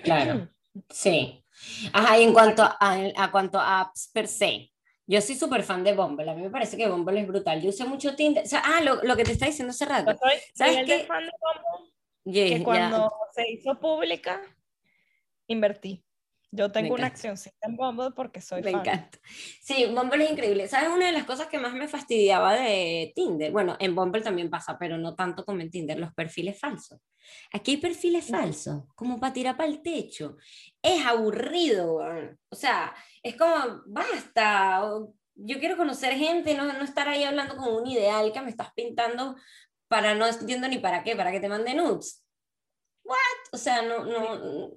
[0.04, 0.48] Claro,
[0.88, 1.44] sí.
[1.92, 2.76] Ajá, y en cuanto a,
[3.16, 4.70] a cuanto a apps per se,
[5.04, 6.30] Yo soy súper fan de Bumble.
[6.30, 7.60] A mí me parece que Bumble es brutal.
[7.60, 8.44] Yo usé mucho Tinder.
[8.44, 10.12] O sea, ah, lo, lo que te está diciendo hace rato.
[10.12, 10.98] Yo soy ¿Sabes qué?
[10.98, 14.40] de fan de Bumble, Yeah, que cuando se hizo pública,
[15.48, 16.04] invertí.
[16.52, 17.14] Yo tengo una encanta.
[17.14, 18.80] accióncita en Bumble porque soy Me fan.
[18.80, 19.18] encanta.
[19.60, 20.66] Sí, Bumble es increíble.
[20.68, 20.88] ¿Sabes?
[20.90, 24.76] Una de las cosas que más me fastidiaba de Tinder, bueno, en Bumble también pasa,
[24.78, 26.98] pero no tanto como en Tinder, los perfiles falsos.
[27.52, 30.36] Aquí hay perfiles falsos, como para tirar para el techo.
[30.82, 32.00] Es aburrido,
[32.48, 34.82] o sea, es como, basta,
[35.34, 38.72] yo quiero conocer gente, no, no estar ahí hablando con un ideal que me estás
[38.74, 39.36] pintando
[39.86, 42.24] para no entiendo ni para qué, para que te mande nudes.
[43.04, 43.16] What?
[43.52, 44.72] O sea, no, no,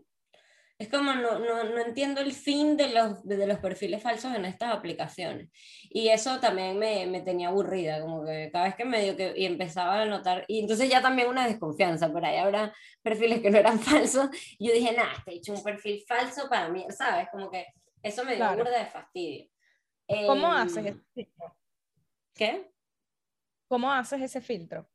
[0.83, 4.45] es como no, no, no entiendo el fin de los, de los perfiles falsos en
[4.45, 5.49] estas aplicaciones.
[5.89, 9.45] Y eso también me, me tenía aburrida, como que cada vez que medio que y
[9.45, 13.57] empezaba a notar, y entonces ya también una desconfianza, por ahí habrá perfiles que no
[13.57, 17.27] eran falsos, y yo dije, nada, te he hecho un perfil falso para mí, ¿sabes?
[17.31, 17.65] Como que
[18.01, 18.63] eso me dio Claro.
[18.63, 19.49] burda de fastidio.
[20.27, 21.57] ¿Cómo Em, haces ese filtro?
[22.35, 22.71] ¿Qué?
[23.67, 24.89] ¿Cómo haces ese filtro?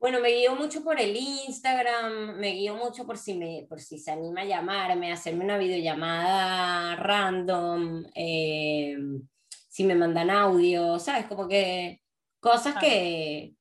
[0.00, 3.98] Bueno, me guío mucho por el Instagram, me guío mucho por si, me, por si
[3.98, 8.96] se anima a llamarme, a hacerme una videollamada random, eh,
[9.68, 11.26] si me mandan audio, ¿sabes?
[11.26, 12.00] Como que
[12.40, 13.52] cosas que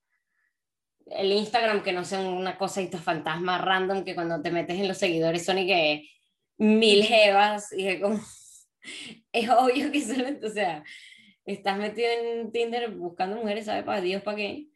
[1.07, 4.87] el Instagram que no sean una cosa estos fantasmas random que cuando te metes en
[4.87, 6.09] los seguidores son y que
[6.57, 8.17] mil jevas y que como
[9.33, 10.85] es obvio que solo, o sea,
[11.43, 13.83] estás metido en Tinder buscando mujeres, ¿sabes?
[13.83, 14.69] Para Dios, ¿para qué?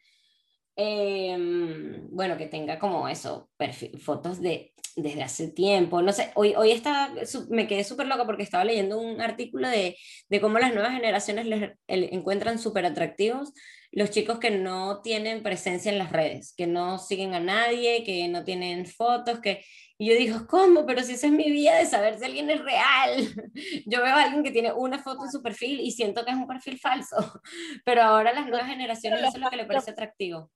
[0.75, 6.53] Em, bueno, que tenga como eso, perfil- fotos de desde hace tiempo, no sé, hoy,
[6.55, 7.11] hoy está,
[7.49, 9.97] me quedé súper loca porque estaba leyendo un artículo de,
[10.29, 13.53] de cómo las nuevas generaciones les el- encuentran súper atractivos
[13.91, 18.27] los chicos que no tienen presencia en las redes, que no siguen a nadie, que
[18.27, 19.63] no tienen fotos, que...
[19.99, 20.85] Y yo digo, ¿cómo?
[20.87, 23.11] Pero si esa es mi vida de saber si alguien es real.
[23.85, 26.37] Yo veo a alguien que tiene una foto en su perfil y siento que es
[26.37, 27.15] un perfil falso.
[27.85, 30.51] Pero ahora las nuevas generaciones eso es lo que le parece atractivo.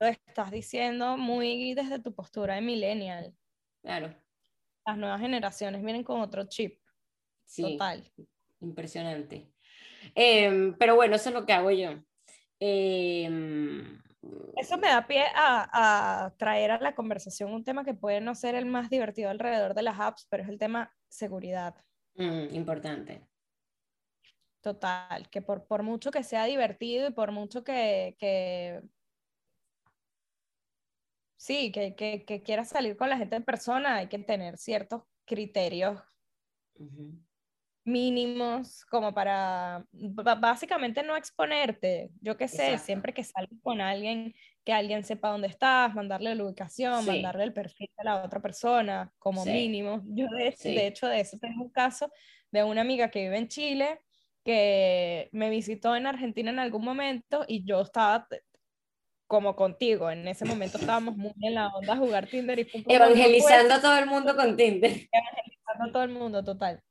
[0.00, 3.34] Lo estás diciendo muy desde tu postura de millennial.
[3.82, 4.14] Claro,
[4.86, 6.80] Las nuevas generaciones vienen con otro chip.
[7.44, 8.04] sí, Total.
[8.60, 9.52] impresionante.
[10.14, 11.90] Em, pero bueno, eso es lo que hago yo.
[12.60, 14.00] Em,
[14.56, 18.34] Eso me da pie a, a traer a la conversación un tema que puede no
[18.34, 21.74] ser el más divertido alrededor de las apps, pero es el tema seguridad.
[22.14, 23.28] mm, importante.
[24.60, 28.82] Total, que por, por mucho que sea divertido y por mucho que, que
[31.38, 35.04] sí, que, que, que quieras salir con la gente en persona, hay que tener ciertos
[35.24, 36.00] criterios
[37.84, 42.10] mínimos como para básicamente no exponerte.
[42.20, 42.84] Yo qué sé, Exacto.
[42.84, 47.10] siempre que salgas con alguien, que alguien sepa dónde estás, mandarle la ubicación, Sí.
[47.10, 49.50] mandarle el perfil de la otra persona, como Sí.
[49.50, 50.02] mínimo.
[50.06, 50.74] Yo de, Sí.
[50.74, 52.10] de hecho de eso tengo un caso
[52.50, 54.00] de una amiga que vive en Chile
[54.44, 58.26] que me visitó en Argentina en algún momento y yo estaba
[59.28, 63.74] como contigo, en ese momento estábamos muy en la onda a jugar Tinder y Evangelizando
[63.74, 64.90] a todo el mundo con Tinder.
[64.90, 66.82] evangelizando a todo el mundo, total.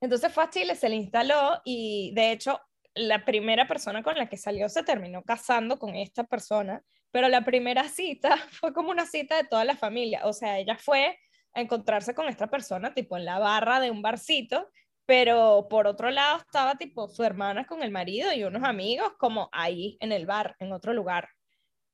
[0.00, 2.58] Entonces fue a Chile, se le instaló y de hecho
[2.94, 7.44] la primera persona con la que salió se terminó casando con esta persona, pero la
[7.44, 11.18] primera cita fue como una cita de toda la familia, o sea, ella fue
[11.52, 14.68] a encontrarse con esta persona tipo en la barra de un barcito,
[15.10, 19.48] pero por otro lado estaba tipo su hermana con el marido y unos amigos como
[19.50, 21.30] ahí en el bar, en otro lugar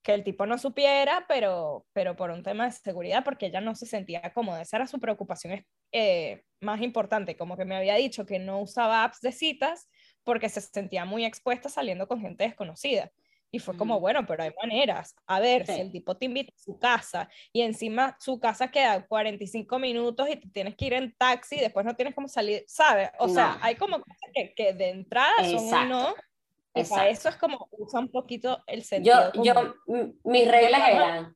[0.02, 3.74] que el tipo no supiera, pero, pero por un tema de seguridad, porque ella no
[3.74, 4.60] se sentía cómoda.
[4.60, 9.02] Esa era su preocupación eh, más importante, como que me había dicho que no usaba
[9.02, 9.88] apps de citas
[10.22, 13.10] porque se sentía muy expuesta saliendo con gente desconocida.
[13.56, 14.00] Y fue como, Mm.
[14.02, 15.14] bueno, pero hay maneras.
[15.26, 15.72] A ver, Sí.
[15.72, 20.28] si el tipo te invita a su casa y encima su casa queda 45 minutos
[20.28, 23.10] y te tienes que ir en taxi y después no tienes cómo salir, ¿sabes?
[23.18, 23.58] O sea, No.
[23.62, 25.88] hay como cosas que, que de entrada son un Exacto.
[25.88, 26.08] no.
[26.10, 27.08] Y para Exacto.
[27.12, 29.74] eso es como usa un poquito el sentido Yo, yo, común.
[29.88, 31.34] m- mis reglas eran,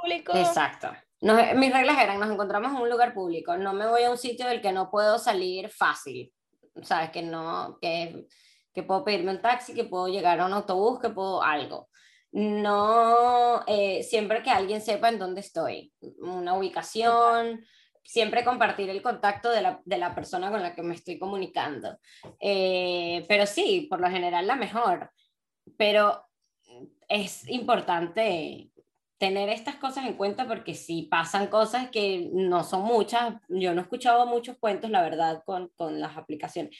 [0.00, 0.32] público.
[0.36, 0.90] exacto.
[1.20, 4.18] Nos- mis reglas eran, nos encontramos en un lugar público, no me voy a un
[4.18, 6.32] sitio del que no puedo salir fácil,
[6.82, 8.26] sabes, que no, que,
[8.72, 11.88] que puedo pedirme un taxi, que puedo llegar a un autobús, que puedo algo.
[12.32, 17.62] No, eh, siempre que alguien sepa en dónde estoy, una ubicación,
[18.04, 21.98] siempre compartir el contacto de la, de la persona con la que me estoy comunicando.
[22.40, 25.10] Eh, pero sí, por lo general la mejor.
[25.76, 26.24] Pero
[27.08, 28.70] es importante
[29.18, 33.80] tener estas cosas en cuenta porque si pasan cosas que no son muchas, yo no
[33.80, 36.76] he escuchado muchos cuentos, la verdad, con, con las aplicaciones,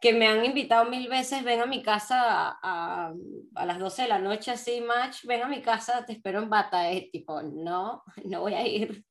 [0.00, 3.14] que me han invitado mil veces, ven a mi casa a, a,
[3.54, 6.50] a las 12 de la noche, así, match, ven a mi casa, te espero en
[6.50, 9.04] bata, es tipo, no, no voy a ir.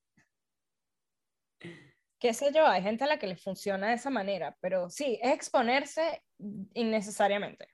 [2.20, 5.20] Qué sé yo, hay gente a la que le funciona de esa manera, pero sí,
[5.22, 6.24] es exponerse
[6.74, 7.68] innecesariamente.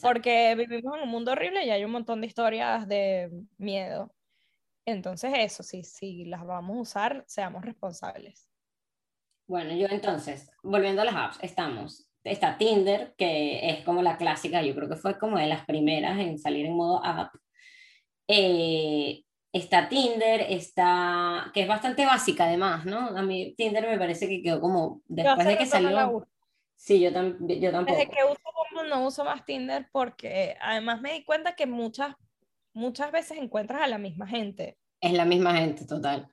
[0.00, 4.14] Porque vivimos en un mundo horrible y hay un montón de historias de miedo.
[4.86, 8.48] Entonces eso, sí, si las vamos a usar, seamos responsables.
[9.48, 14.62] Bueno, yo entonces, volviendo a las apps, estamos, está Tinder, que es como la clásica,
[14.62, 17.34] yo creo que fue como de las primeras en salir en modo app.
[18.28, 23.16] Eh, está Tinder, está, que es bastante básica además, ¿no?
[23.16, 26.26] A mí Tinder me parece que quedó como, después de que salió...
[26.74, 27.96] Sí, yo, yo tampoco.
[27.96, 28.40] Desde que uso
[28.72, 32.16] Bumble no uso más Tinder porque además me di cuenta que muchas,
[32.72, 34.78] muchas veces encuentras a la misma gente.
[35.00, 36.26] Es la misma gente, total.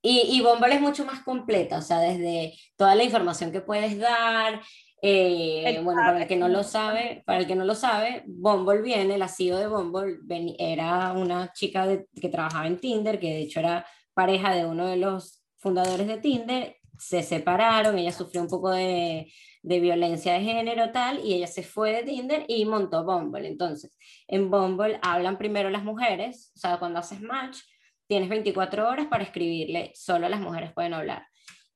[0.00, 3.98] Y, y Bumble es mucho más completa, o sea, desde toda la información que puedes
[3.98, 4.60] dar,
[5.02, 8.82] eh, bueno, para el que no lo sabe, para el que no lo sabe, Bumble
[8.82, 10.18] viene, la CEO de Bumble
[10.58, 11.86] era una chica
[12.20, 16.18] que trabajaba en Tinder, que de hecho era pareja de uno de los fundadores de
[16.18, 21.46] Tinder, se separaron, ella sufrió un poco de, de violencia de género tal, y ella
[21.46, 23.48] se fue de Tinder y montó Bumble.
[23.48, 23.92] Entonces,
[24.28, 27.58] en Bumble hablan primero las mujeres, o sea, cuando haces match,
[28.06, 31.26] tienes 24 horas para escribirle, solo las mujeres pueden hablar.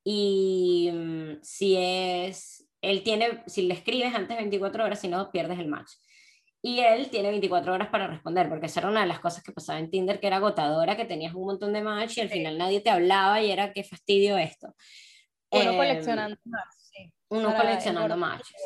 [0.04, 5.30] Y mm, si es, él tiene, si le escribes antes de 24 horas, si no,
[5.30, 5.92] pierdes el match.
[6.60, 9.52] Y él tiene 24 horas para responder, porque esa era una de las cosas que
[9.52, 12.58] pasaba en Tinder, que era agotadora, que tenías un montón de match y al final
[12.58, 14.74] nadie te hablaba y era qué fastidio esto.
[15.50, 16.78] Uno em, coleccionando match
[17.30, 18.62] uno coleccionando matches.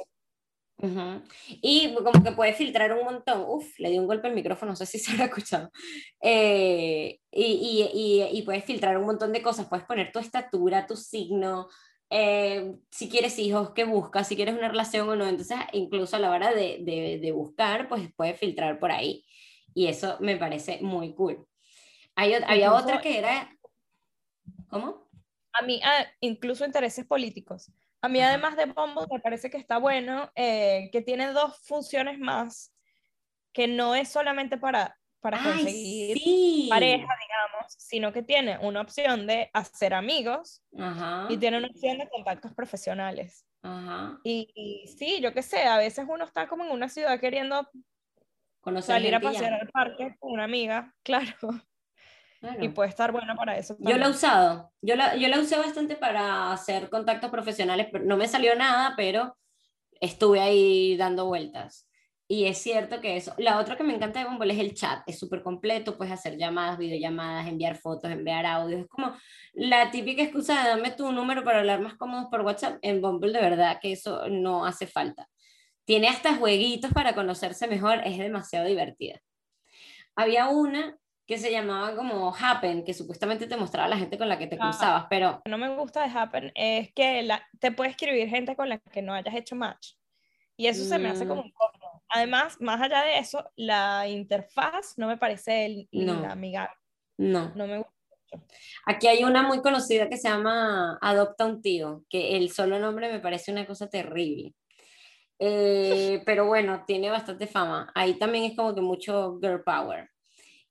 [1.49, 3.45] Y como que puede filtrar un montón.
[3.47, 5.71] Uf, le di un golpe al micrófono, no sé si se lo ha escuchado.
[6.21, 9.69] Eh, y, y, y, puedes filtrar un montón de cosas.
[9.69, 11.69] Puedes poner tu estatura, tu signo,
[12.12, 15.27] eh, si quieres hijos, qué buscas, si quieres una relación o no.
[15.27, 19.25] Entonces, incluso a la hora de, de, de buscar, pues puedes filtrar por ahí.
[19.75, 21.46] Y eso me parece muy cool.
[22.14, 23.57] Hay, había otra que era...
[24.68, 25.09] ¿Cómo?
[25.55, 27.72] A mí, ah, incluso intereses políticos.
[28.03, 32.18] A mí, además de Bumble, me parece que está bueno, eh, que tiene dos funciones
[32.18, 32.75] más,
[33.53, 36.19] que no es solamente para, para conseguir
[36.69, 40.63] pareja, digamos, sino que tiene una opción de hacer amigos
[41.29, 43.47] y tiene una opción de contactos profesionales.
[44.25, 47.69] Y, sí, yo qué sé, a veces uno está como en una ciudad queriendo
[48.81, 51.37] salir a pasear al parque con una amiga, claro.
[52.61, 53.77] Y puede estar bueno para eso.
[53.79, 54.73] Yo lo he usado.
[54.81, 57.87] Yo la, yo la usé bastante para hacer contactos profesionales.
[58.03, 59.39] No me salió nada, pero
[60.01, 61.87] estuve ahí dando vueltas.
[62.33, 63.35] Y es cierto que eso.
[63.37, 65.03] La otra que me encanta de Bumble es el chat.
[65.07, 65.99] Es súper completo.
[65.99, 68.81] Puedes hacer llamadas, videollamadas, enviar fotos, enviar audios.
[68.81, 69.14] Es como
[69.53, 72.79] la típica excusa de dame tu número para hablar más cómodos por WhatsApp.
[72.81, 75.29] En Bumble, de verdad que eso no hace falta.
[75.85, 78.01] Tiene hasta jueguitos para conocerse mejor.
[78.03, 79.21] Es demasiado divertida.
[80.16, 84.38] Había una que se llamaba como Happen, que supuestamente te mostraba la gente con la
[84.38, 85.42] que te cruzabas, pero...
[85.45, 89.03] No me gusta de Happen es que la, te puede escribir gente con la que
[89.03, 89.97] no hayas hecho match.
[90.57, 91.47] Y eso se me hace como mm.
[91.47, 91.53] un
[92.14, 96.25] Además, más allá de eso, la interfaz no me parece el, no.
[96.31, 96.75] amigable.
[97.16, 97.53] No.
[97.55, 97.92] No me gusta.
[98.87, 103.11] Aquí hay una muy conocida que se llama Adopta un tío, que el solo nombre
[103.11, 104.55] me parece una cosa terrible.
[105.38, 107.90] Eh, pero bueno, tiene bastante fama.
[107.94, 110.11] Ahí también es como que mucho girl power.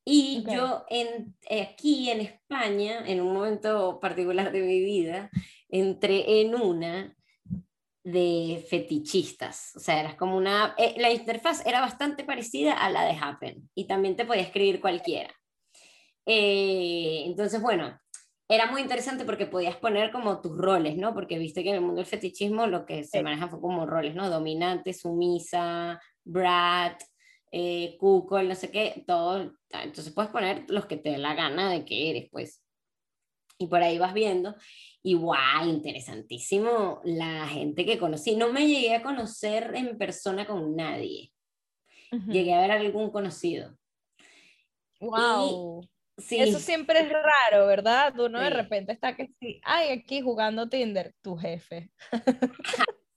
[0.04, 5.30] Y yo en, eh, aquí en España, en un momento particular de mi vida,
[5.70, 7.16] entré en una
[8.04, 9.76] de fetichistas.
[9.76, 10.76] O sea, era como una...
[10.78, 14.82] Eh, la interfaz era bastante parecida a la de Happen y también te podía escribir
[14.82, 15.34] cualquiera.
[16.26, 18.00] Eh, entonces, bueno,
[18.48, 21.14] era muy interesante porque podías poner como tus roles, ¿no?
[21.14, 24.14] Porque viste que en el mundo del fetichismo lo que se maneja fue como roles,
[24.14, 24.30] ¿no?
[24.30, 27.02] Dominante, sumisa, brat,
[27.52, 29.54] eh, no sé qué, todo.
[29.70, 32.64] Entonces puedes poner los que te dé la gana de que eres, pues.
[33.58, 34.56] Y por ahí vas viendo.
[35.04, 38.36] Y guau, interesantísimo la gente que conocí.
[38.36, 41.32] No me llegué a conocer en persona con nadie.
[42.28, 43.76] Llegué a ver algún conocido.
[45.00, 45.88] Wow.
[46.18, 46.38] Sí.
[46.40, 48.20] Eso siempre es raro, ¿verdad?
[48.20, 51.90] Uno de repente está que sí, ay, aquí jugando Tinder, tu jefe.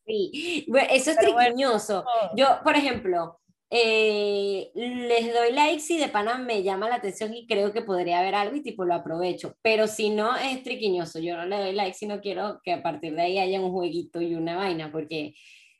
[0.06, 2.04] sí, bueno, eso es triquiñoso.
[2.34, 3.40] Yo, por ejemplo,
[3.70, 8.20] eh, les doy like si de pana me llama la atención y creo que podría
[8.20, 11.72] haber algo y tipo lo aprovecho, pero si no es triquiñoso, yo no le doy
[11.72, 14.92] like si no quiero que a partir de ahí haya un jueguito y una vaina,
[14.92, 15.34] porque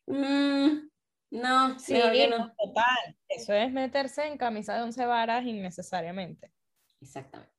[0.07, 0.89] mm,
[1.30, 2.53] no, sí, no.
[2.57, 6.51] total, eso es meterse en camisa de once varas innecesariamente.
[7.01, 7.53] Exactamente.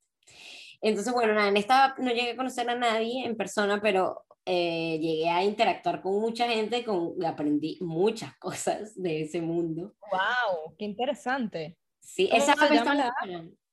[0.81, 5.29] Entonces, bueno, en esta no llegué a conocer a nadie en persona, pero eh, llegué
[5.29, 9.95] a interactuar con mucha gente, con, aprendí muchas cosas de ese mundo.
[10.11, 10.75] ¡Wow!
[10.77, 11.77] ¡Qué interesante!
[11.99, 13.11] Sí, esa se llama,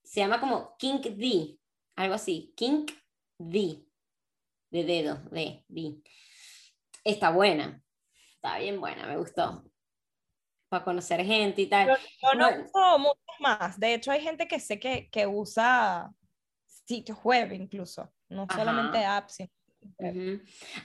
[0.02, 1.58] se llama como Kink D,
[1.96, 2.92] algo así, Kink
[3.38, 3.84] D.
[4.70, 6.02] de dedo, de, di.
[7.04, 7.82] Está buena,
[8.36, 9.64] está bien buena, me gustó.
[10.70, 11.88] Para conocer gente y tal.
[11.88, 13.78] Yo, no uso muchos más.
[13.78, 16.10] De hecho, hay gente que sé que, que usa
[16.64, 19.34] sitios web incluso, no solamente apps.
[19.34, 19.50] Sino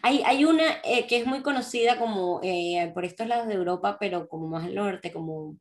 [0.01, 3.97] hay, hay, una eh, que es muy conocida como eh, por estos lados de Europa,
[3.99, 5.57] pero como más al norte, como,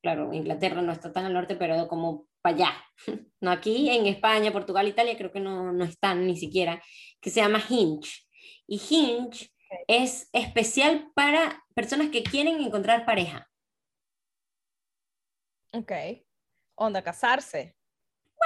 [0.00, 2.72] claro, Inglaterra no está tan al norte, pero como para allá.
[3.40, 6.80] No aquí, en España, Portugal, Italia, creo que no, no están ni siquiera,
[7.20, 8.22] que se llama Hinge.
[8.68, 9.50] Y Hinge
[9.88, 13.48] es especial para personas que quieren encontrar pareja.
[15.72, 15.92] Ok.
[16.74, 17.76] Onda, casarse.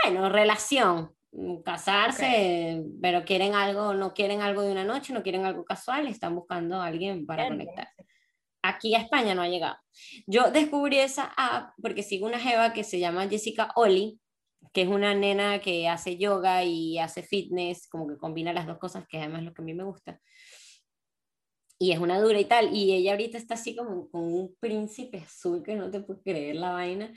[0.02, 1.14] Bueno, relación.
[1.36, 6.06] Mm, casarse, pero quieren algo, no quieren algo de una noche, no quieren algo casual,
[6.06, 7.88] están buscando a alguien para conectar.
[8.62, 9.76] Aquí a España no ha llegado.
[10.26, 14.18] Yo descubrí esa app porque sigo una jeva que se llama Jessica Oli,
[14.72, 18.78] que es una nena que hace yoga y hace fitness, como que combina las dos
[18.78, 20.18] cosas, que además es lo que a mí me gusta.
[21.78, 22.74] Y es una dura y tal.
[22.74, 26.56] Y ella ahorita está así como con un príncipe azul que no te puedes creer
[26.56, 27.12] la vaina.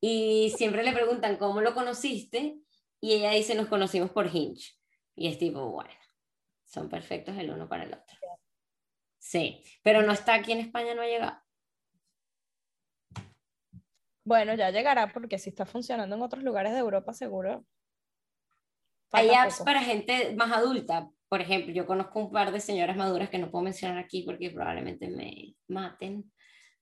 [0.00, 2.56] Y siempre le preguntan, ¿cómo lo conociste?
[3.00, 4.74] Y ella dice, nos conocimos por Hinge.
[5.14, 5.90] Y es tipo, bueno,
[6.64, 8.16] son perfectos el uno para el otro.
[9.18, 11.38] Sí, pero no está aquí en España, no ha llegado.
[14.24, 17.64] Bueno, ya llegará porque si está funcionando en otros lugares de Europa, seguro.
[19.12, 21.10] Hay apps para gente más adulta.
[21.28, 24.50] Por ejemplo, yo conozco un par de señoras maduras que no puedo mencionar aquí porque
[24.50, 26.30] probablemente me maten,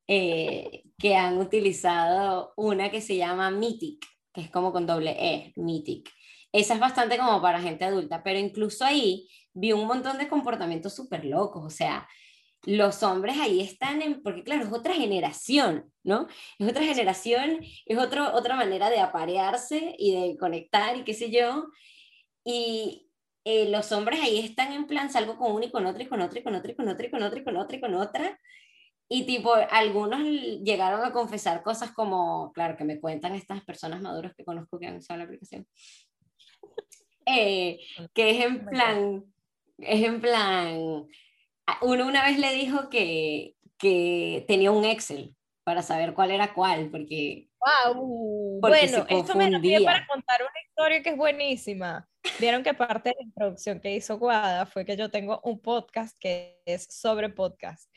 [0.07, 5.53] eh, que han utilizado una que se llama Mythic que es como con doble E,
[5.57, 6.11] Mythic.
[6.53, 10.95] Esa es bastante como para gente adulta, pero incluso ahí vi un montón de comportamientos
[10.95, 12.09] súper locos, o sea,
[12.65, 16.27] los hombres ahí están en, porque claro, es otra generación, ¿no?
[16.59, 21.31] Es otra generación, es otro, otra manera de aparearse y de conectar y qué sé
[21.31, 21.67] yo,
[22.45, 23.09] y
[23.45, 26.21] eh, los hombres ahí están en plan, salgo con uno y con otro y con
[26.21, 27.95] otro y con otro y con otro y con otro y con otro y con
[27.95, 28.39] otra, y
[29.09, 30.21] tipo, algunos
[30.63, 34.87] llegaron a confesar cosas como, claro, que me cuentan estas personas maduras que conozco que
[34.87, 35.67] han usado la aplicación,
[37.25, 37.79] eh,
[38.13, 39.25] que es en plan,
[39.79, 41.07] es en plan,
[41.83, 45.35] uno una vez le dijo que, que tenía un Excel
[45.65, 47.49] para saber cuál era cuál, porque...
[47.61, 48.61] Wow.
[48.61, 52.09] bueno, esto me da para contar una historia que es buenísima.
[52.39, 56.17] Vieron que parte de la introducción que hizo Guada fue que yo tengo un podcast
[56.21, 57.91] que es sobre podcast.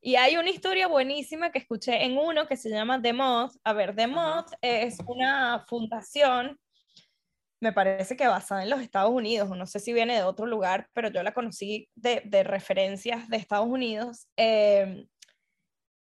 [0.00, 3.56] Y hay una historia buenísima que escuché en uno que se llama The Moth.
[3.64, 6.58] A ver, The Moth es una fundación,
[7.60, 10.88] me parece que basada en los Estados Unidos, no sé si viene de otro lugar,
[10.92, 15.08] pero yo la conocí de, de referencias de Estados Unidos, em,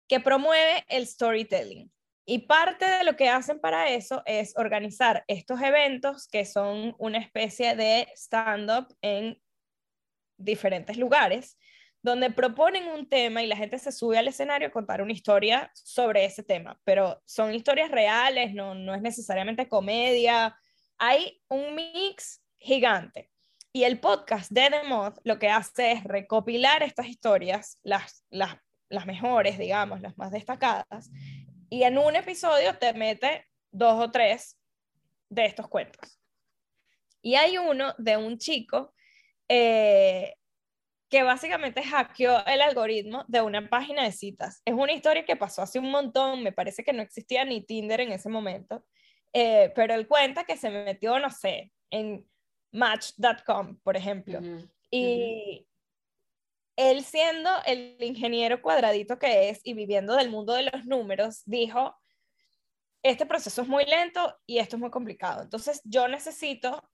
[0.09, 1.91] que promueve el storytelling.
[2.25, 7.19] Y parte de lo que hacen para eso es organizar estos eventos que son una
[7.19, 9.39] especie de stand-up en
[10.37, 11.57] diferentes lugares
[12.03, 15.71] donde proponen un tema y la gente se sube al escenario a contar una historia
[15.73, 20.55] sobre ese tema, pero son historias reales, no, no es necesariamente comedia,
[20.97, 23.31] hay un mix gigante.
[23.71, 28.57] Y el podcast de The Mod lo que hace es recopilar estas historias, las, las,
[28.89, 31.09] las mejores, digamos, las más destacadas,
[31.69, 34.59] y en un episodio te mete dos o tres
[35.29, 36.19] de estos cuentos.
[37.21, 38.93] Y hay uno de un chico
[39.47, 40.35] eh,
[41.13, 44.63] que básicamente hackeó el algoritmo de una página de citas.
[44.65, 48.01] Es una historia que pasó hace un montón, me parece que no existía ni Tinder
[48.01, 48.83] en ese momento,
[49.31, 52.27] eh, pero él cuenta que se metió, no sé, en
[52.71, 54.39] match.com, por ejemplo.
[54.89, 55.67] y
[56.77, 61.95] él siendo el ingeniero cuadradito que es y viviendo del mundo de los números, dijo,
[63.03, 65.43] este proceso es muy lento y esto es muy complicado.
[65.43, 66.89] Entonces yo necesito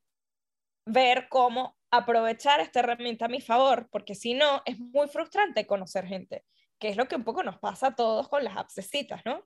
[0.86, 6.06] ver cómo aprovechar esta herramienta a mi favor, porque si no, es muy frustrante conocer
[6.06, 6.46] gente,
[6.80, 9.46] que es lo que un poco nos pasa a todos con las abscesitas, ¿no?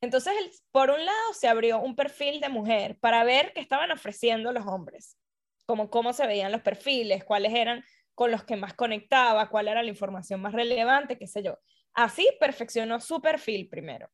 [0.00, 4.52] Entonces, por un lado, se abrió un perfil de mujer para ver qué estaban ofreciendo
[4.52, 5.18] los hombres,
[5.66, 7.82] como cómo se veían los perfiles, cuáles eran
[8.14, 11.58] con los que más conectaba, cuál era la información más relevante, qué sé yo.
[11.92, 14.08] Así perfeccionó su perfil primero.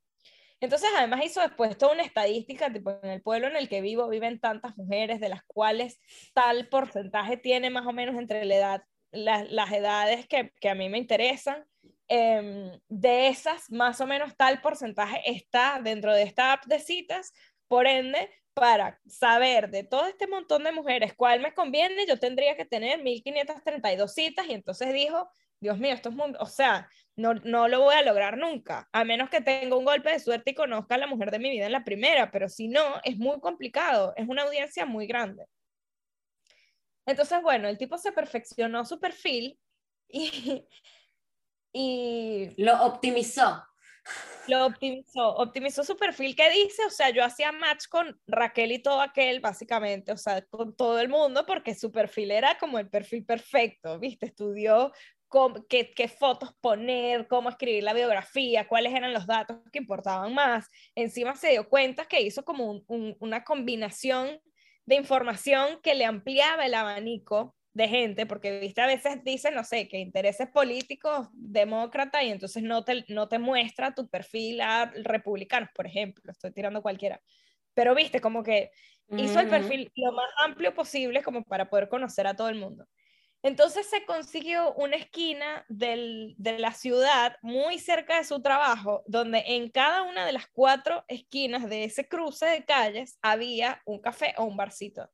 [0.63, 4.09] Entonces, además hizo después toda una estadística, tipo, en el pueblo en el que vivo
[4.09, 5.99] viven tantas mujeres, de las cuales
[6.35, 10.89] tal porcentaje tiene más o menos entre la edad, las edades que, que, a mí
[10.89, 11.65] me interesan.
[12.07, 17.33] Em, de esas, más o menos tal porcentaje está dentro de esta app de citas.
[17.67, 22.57] Por ende, para saber de todo este montón de mujeres cuál me conviene, yo tendría
[22.57, 27.35] que tener 1532 citas y entonces dijo, Dios mío, esto es muy, o sea, no,
[27.35, 30.55] no lo voy a lograr nunca, a menos que tenga un golpe de suerte y
[30.55, 33.41] conozca a la mujer de mi vida en la primera, pero si no, es muy
[33.41, 35.47] complicado, es una audiencia muy grande.
[37.07, 39.59] Entonces, bueno, el tipo se perfeccionó su perfil
[40.09, 40.67] y,
[41.73, 43.65] y lo optimizó.
[44.49, 48.83] Lo optimizó, optimizó su perfil que dice, o sea, yo hacía match con Raquel y
[48.83, 52.91] todo aquel, básicamente, o sea, con todo el mundo, porque su perfil era como el
[52.91, 54.27] perfil perfecto, ¿viste?
[54.27, 54.93] Estudió
[55.33, 60.35] cómo, qué, qué, fotos poner, cómo escribir la biografía, cuáles eran los datos que importaban
[60.35, 60.69] más.
[60.95, 64.39] Encima se dio cuenta que hizo como un, un, una combinación
[64.85, 69.65] de información que le ampliaba el abanico de gente, porque viste, a veces dicen, no
[69.65, 74.93] sé, que intereses políticos, demócrata, y entonces no te, no te muestra tu perfil a
[75.03, 77.23] republicanos, por ejemplo, estoy tirando cualquiera.
[77.73, 78.71] Pero viste, como que
[79.17, 82.87] hizo el perfil lo más amplio posible como para poder conocer a todo el mundo.
[83.45, 89.69] Entonces se consiguió una esquina de la ciudad muy cerca de su trabajo, donde en
[89.69, 94.45] cada una de las cuatro esquinas de ese cruce de calles había un café o
[94.45, 95.11] un barcito.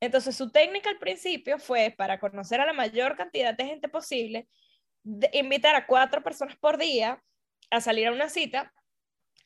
[0.00, 4.48] Entonces su técnica al principio fue para conocer a la mayor cantidad de gente posible,
[5.32, 7.22] invitar a cuatro personas por día
[7.70, 8.72] a salir a una cita,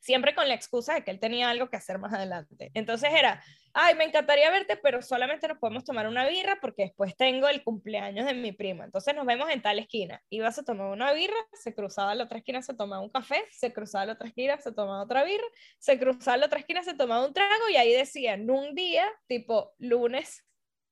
[0.00, 2.70] siempre con la excusa de que él tenía algo que hacer más adelante.
[2.74, 3.42] Entonces era,
[3.80, 7.62] ay, me encantaría verte, pero solamente nos podemos tomar una birra porque después tengo el
[7.62, 8.84] cumpleaños de mi prima.
[8.84, 10.20] Entonces nos vemos en tal esquina.
[10.30, 13.44] Ibas a tomar una birra, se cruzaba a la otra esquina, se tomaba un café,
[13.52, 15.44] se cruzaba a la otra esquina, se tomaba otra birra,
[15.78, 19.06] se cruzaba a la otra esquina, se tomaba un trago y ahí decían, un día,
[19.28, 20.44] tipo lunes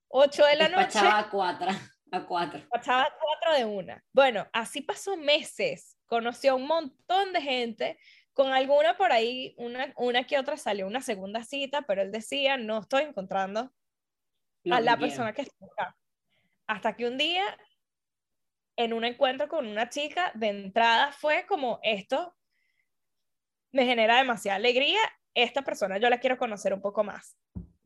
[0.08, 1.00] 8 de la noche.
[1.02, 1.68] a cuatro,
[2.12, 2.60] a cuatro.
[2.60, 4.04] Despachaba a cuatro de una.
[4.12, 5.98] Bueno, así pasó meses.
[6.06, 7.98] Conoció a un montón de gente.
[8.36, 12.58] Con alguna por ahí, una, una que otra salió una segunda cita, pero él decía,
[12.58, 13.72] no estoy encontrando
[14.70, 15.96] a la persona que está acá.
[16.66, 17.44] Hasta que un día,
[18.76, 22.36] en un encuentro con una chica, de entrada fue como esto
[23.72, 25.00] me genera demasiada alegría,
[25.34, 27.36] esta persona yo la quiero conocer un poco más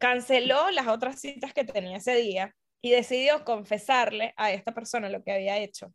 [0.00, 5.22] canceló las otras citas que tenía ese día y decidió confesarle a esta persona lo
[5.22, 5.92] que había hecho.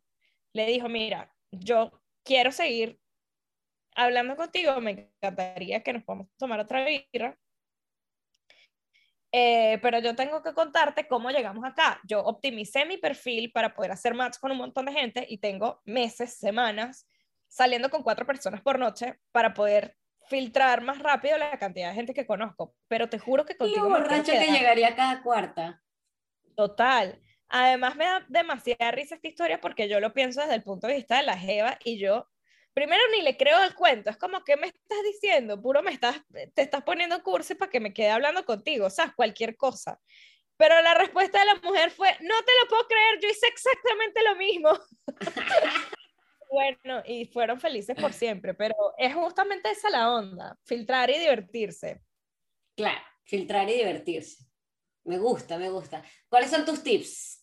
[0.52, 1.90] Le dijo, mira, yo
[2.22, 3.00] quiero seguir
[3.96, 7.36] hablando contigo, me encantaría que nos podamos tomar otra birra,
[9.32, 12.00] eh, pero yo tengo que contarte cómo llegamos acá.
[12.04, 15.82] Yo optimicé mi perfil para poder hacer match con un montón de gente y tengo
[15.84, 17.06] meses, semanas
[17.48, 19.96] saliendo con cuatro personas por noche para poder
[20.28, 23.88] filtrar más rápido la cantidad de gente que conozco, pero te juro que contigo...
[23.88, 25.82] Borracho que llegaría cada cuarta.
[26.56, 27.20] Total.
[27.48, 30.94] Además me da demasiada risa esta historia porque yo lo pienso desde el punto de
[30.94, 32.28] vista de la Jeva y yo,
[32.76, 35.62] primero ni le creo el cuento, es como, ¿qué me estás diciendo?
[35.62, 36.20] Puro me estás,
[36.52, 39.98] te estás poniendo curso para que me quede hablando contigo, o sea, cualquier cosa.
[40.58, 44.22] Pero la respuesta de la mujer fue, no te lo puedo creer, yo hice exactamente
[44.22, 44.78] lo mismo.
[46.50, 52.02] bueno y fueron felices por siempre, pero es justamente esa la onda, filtrar y divertirse.
[52.76, 54.44] Claro, filtrar y divertirse.
[55.04, 56.04] Me gusta, me gusta.
[56.28, 57.42] ¿Cuáles son tus tips,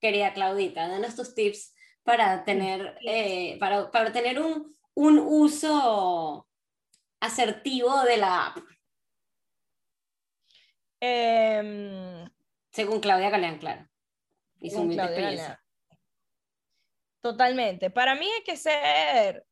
[0.00, 0.88] querida Claudita?
[0.88, 1.73] Danos tus tips
[2.04, 6.46] para tener, eh, para, para tener un, un uso
[7.20, 8.58] asertivo de la app.
[11.00, 12.30] Em,
[12.70, 13.88] según Claudia Galeán, claro.
[14.60, 14.86] Y su
[17.20, 17.90] Totalmente.
[17.90, 19.46] Para mí hay que ser,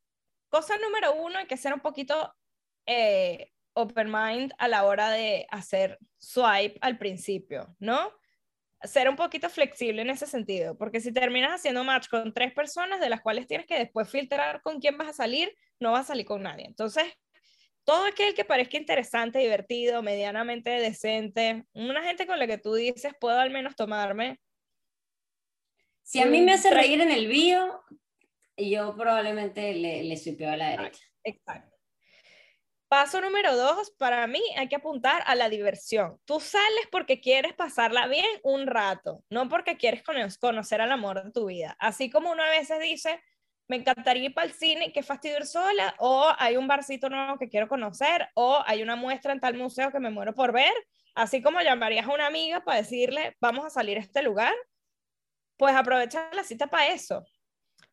[0.49, 2.35] cosa número uno, hay que ser un poquito
[2.87, 8.13] eh, open mind a la hora de hacer swipe al principio, ¿no?
[8.85, 13.01] Ser un poquito flexible en ese sentido, porque si terminas haciendo match con tres personas,
[13.01, 16.09] de las cuales tienes que después filtrar con quién vas a salir, no vas a
[16.09, 16.67] salir con nadie.
[16.67, 17.05] Entonces,
[17.85, 23.13] todo aquel que parezca interesante, divertido, medianamente decente, una gente con la que tú dices,
[23.21, 24.41] puedo al menos tomarme
[26.03, 27.81] si a mí me hace reír en el bio,
[28.57, 31.03] yo probablemente le, le supeo a la derecha.
[31.25, 31.72] Exacto.
[32.93, 36.21] Paso número dos, para mí hay que apuntar a la diversión.
[36.27, 40.03] Tú sales porque quieres pasarla bien un rato, no porque quieres
[40.39, 41.75] conocer al amor de tu vida.
[41.79, 43.19] Así como uno a veces dice,
[43.67, 47.39] me encantaría ir para el cine, qué fastidio ir sola, o hay un barcito nuevo
[47.39, 50.75] que quiero conocer, o hay una muestra en tal museo que me muero por ver.
[51.15, 54.53] Así como llamarías a una amiga para decirle, vamos a salir a este lugar,
[55.57, 57.25] pues aprovecha la cita para eso.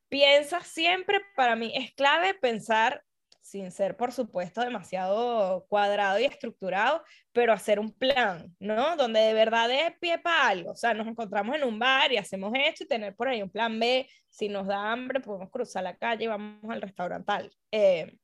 [0.10, 3.02] Piensa siempre, para mí es clave pensar,
[3.50, 8.95] sin ser por supuesto demasiado cuadrado y estructurado, pero hacer un plan, ¿no?
[8.95, 10.72] Donde de verdad de pie para algo.
[10.72, 13.50] O sea, nos encontramos en un bar y hacemos esto y tener por ahí un
[13.50, 14.08] plan B.
[14.30, 17.52] Si nos da hambre, podemos cruzar la calle y vamos al restaurante tal.
[17.72, 18.18] Eh,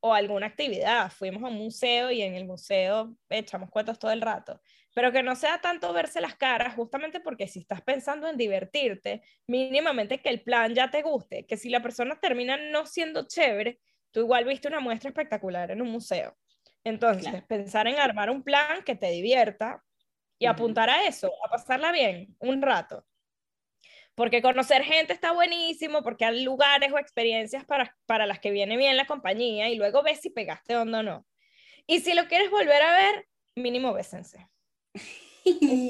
[0.00, 1.12] o alguna actividad.
[1.12, 4.60] Fuimos a un museo y en el museo echamos cuentos todo el rato
[4.94, 9.22] pero que no sea tanto verse las caras, justamente porque si estás pensando en divertirte,
[9.46, 13.78] mínimamente que el plan ya te guste, que si la persona termina no siendo chévere,
[14.12, 16.36] tú igual viste una muestra espectacular en un museo.
[16.84, 19.82] Entonces, pensar en armar un plan que te divierta
[20.38, 23.04] y apuntar a eso, a pasarla bien un rato.
[24.14, 28.76] Porque conocer gente está buenísimo, porque hay lugares o experiencias para, para las que viene
[28.76, 31.26] bien la compañía y luego ves si pegaste onda o no.
[31.86, 34.48] Y si lo quieres volver a ver, mínimo bésense.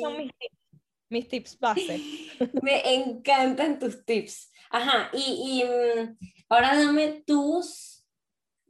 [0.01, 0.59] son mis tips,
[1.09, 2.01] mis tips base.
[2.63, 4.53] Me encantan tus tips.
[4.71, 6.17] Ajá, y, y mm,
[6.49, 8.02] ahora dame tus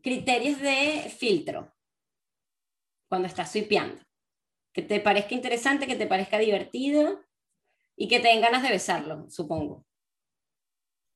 [0.03, 1.72] criterios de filtro
[3.09, 4.03] cuando estás swipeando.
[4.72, 7.20] Que te parezca interesante, que te parezca divertido
[7.96, 9.84] y que te den ganas de besarlo, supongo.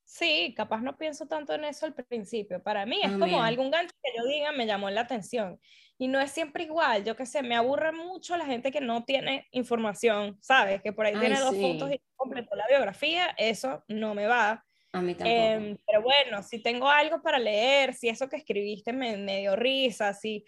[0.05, 2.62] Sí, capaz no pienso tanto en eso al principio.
[2.62, 5.59] Para mí es como algún gancho que yo diga me llamó la atención.
[5.99, 9.05] Y no es siempre igual, yo qué sé, me aburre mucho la gente que no
[9.05, 10.82] tiene información, ¿sabes?
[10.82, 14.65] Que por ahí tiene dos fotos y completó la biografía, eso no me va.
[14.97, 15.30] A mí tampoco.
[15.30, 19.55] Em, pero bueno, si tengo algo para leer, si eso que escribiste me, me dio
[19.55, 20.44] risa, si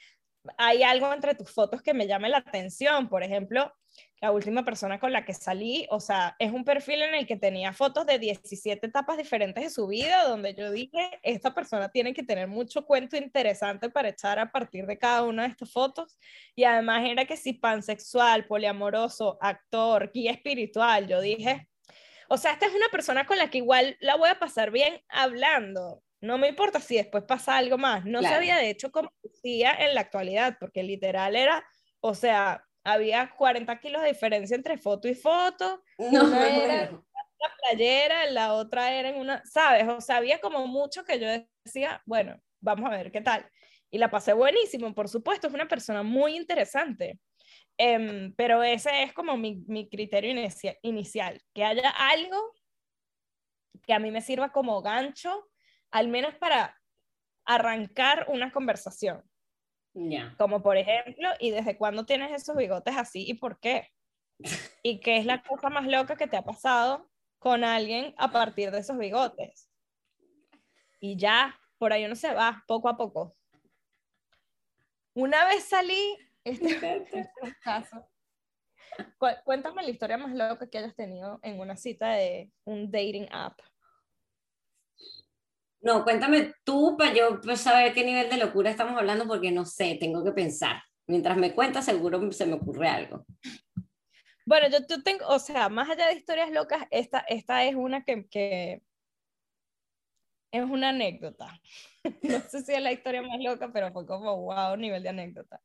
[0.56, 3.72] hay algo entre tus fotos que me llame la atención, por ejemplo,
[4.20, 7.36] la última persona con la que salí, o sea, es un perfil en el que
[7.36, 12.14] tenía fotos de 17 etapas diferentes de su vida, donde yo dije, esta persona tiene
[12.14, 16.16] que tener mucho cuento interesante para echar a partir de cada una de estas fotos.
[16.56, 21.68] Y además era que si pansexual, poliamoroso, actor, guía espiritual, yo dije,
[22.28, 25.02] o sea, esta es una persona con la que igual la voy a pasar bien
[25.08, 26.02] hablando.
[26.20, 28.04] No me importa si después pasa algo más.
[28.04, 31.64] No sabía de hecho cómo decía en la actualidad, porque literal era,
[32.00, 35.82] o sea, había 40 kilos de diferencia entre foto y foto.
[35.98, 39.88] No, una era en una playera, la otra era en una, ¿sabes?
[39.88, 41.28] O sea, había como mucho que yo
[41.64, 43.48] decía, bueno, vamos a ver qué tal.
[43.90, 47.18] Y la pasé buenísimo, por supuesto, es una persona muy interesante.
[47.78, 50.32] Em, pero ese es como mi, mi criterio
[50.82, 52.52] inicial, que haya algo
[53.84, 55.48] que a mí me sirva como gancho,
[55.90, 56.76] al menos para
[57.44, 59.24] arrancar una conversación.
[60.36, 63.88] Como por ejemplo, ¿y desde cuándo tienes esos bigotes así y por qué?
[64.82, 68.70] ¿Y qué es la cosa más loca que te ha pasado con alguien a partir
[68.70, 69.68] de esos bigotes?
[71.00, 73.36] Y ya, por ahí uno se va, poco a poco.
[75.14, 76.16] Una vez salí,
[76.50, 78.08] este, este caso,
[79.44, 83.58] cuéntame la historia más loca que hayas tenido en una cita de un dating app.
[85.80, 89.64] No, cuéntame tú para yo pues, saber qué nivel de locura estamos hablando porque no
[89.64, 90.82] sé, tengo que pensar.
[91.06, 93.24] Mientras me cuentas seguro se me ocurre algo.
[94.44, 98.02] Bueno, yo, yo tengo, o sea, más allá de historias locas, esta, esta es una
[98.02, 98.82] que, que
[100.52, 101.60] es una anécdota.
[102.22, 105.60] No sé si es la historia más loca, pero fue como, wow, nivel de anécdota.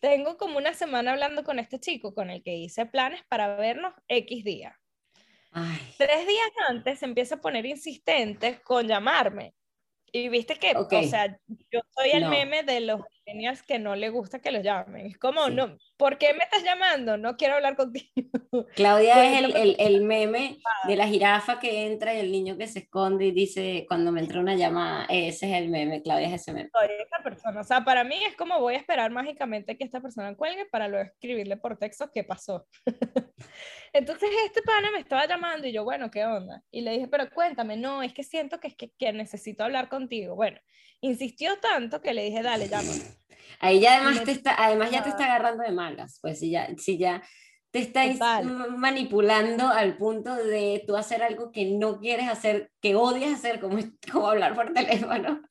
[0.00, 3.94] Tengo como una semana hablando con este chico con el que hice planes para vernos
[4.08, 4.78] X día.
[5.96, 9.54] Tres días antes se empieza a poner insistente con llamarme.
[10.12, 14.08] Y viste que, o sea, yo soy el meme de los genios que no le
[14.08, 15.06] gusta que los llamen.
[15.06, 17.16] Es como, no, ¿por qué me estás llamando?
[17.16, 18.06] No quiero hablar contigo.
[18.76, 22.68] Claudia es el, el, el, meme de la jirafa que entra y el niño que
[22.68, 26.34] se esconde y dice, cuando me entra una llamada, ese es el meme, Claudia es
[26.34, 26.70] ese meme.
[26.72, 30.00] Soy esa persona, o sea, para mí es como voy a esperar mágicamente que esta
[30.00, 32.66] persona cuelgue para luego escribirle por texto qué pasó.
[33.92, 36.62] Entonces este pana me estaba llamando y yo, bueno, ¿qué onda?
[36.70, 39.88] Y le dije, pero cuéntame, no, es que siento que, es que, que necesito hablar
[39.88, 40.36] contigo.
[40.36, 40.60] Bueno,
[41.06, 42.92] insistió tanto que le dije, dale, llama.
[43.60, 46.68] Ahí ya además, te está, además ya te está agarrando de malas, pues si ya,
[46.76, 47.22] si ya
[47.70, 48.18] te estáis
[48.76, 53.78] manipulando al punto de tú hacer algo que no quieres hacer, que odias hacer, como,
[54.12, 55.42] como hablar por teléfono,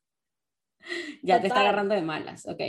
[1.23, 2.61] ya te está agarrando de malas, ok.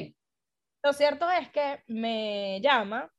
[0.82, 3.12] Lo cierto es que me llama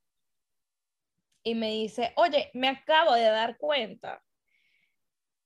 [1.44, 4.22] y me dice, oye, me acabo de dar cuenta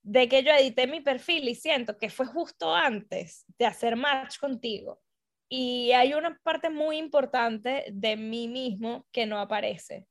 [0.04, 4.38] de que yo edité mi perfil y siento que fue justo antes de hacer match
[4.40, 5.02] contigo.
[5.50, 10.08] Y hay una parte muy importante de mí mismo que no aparece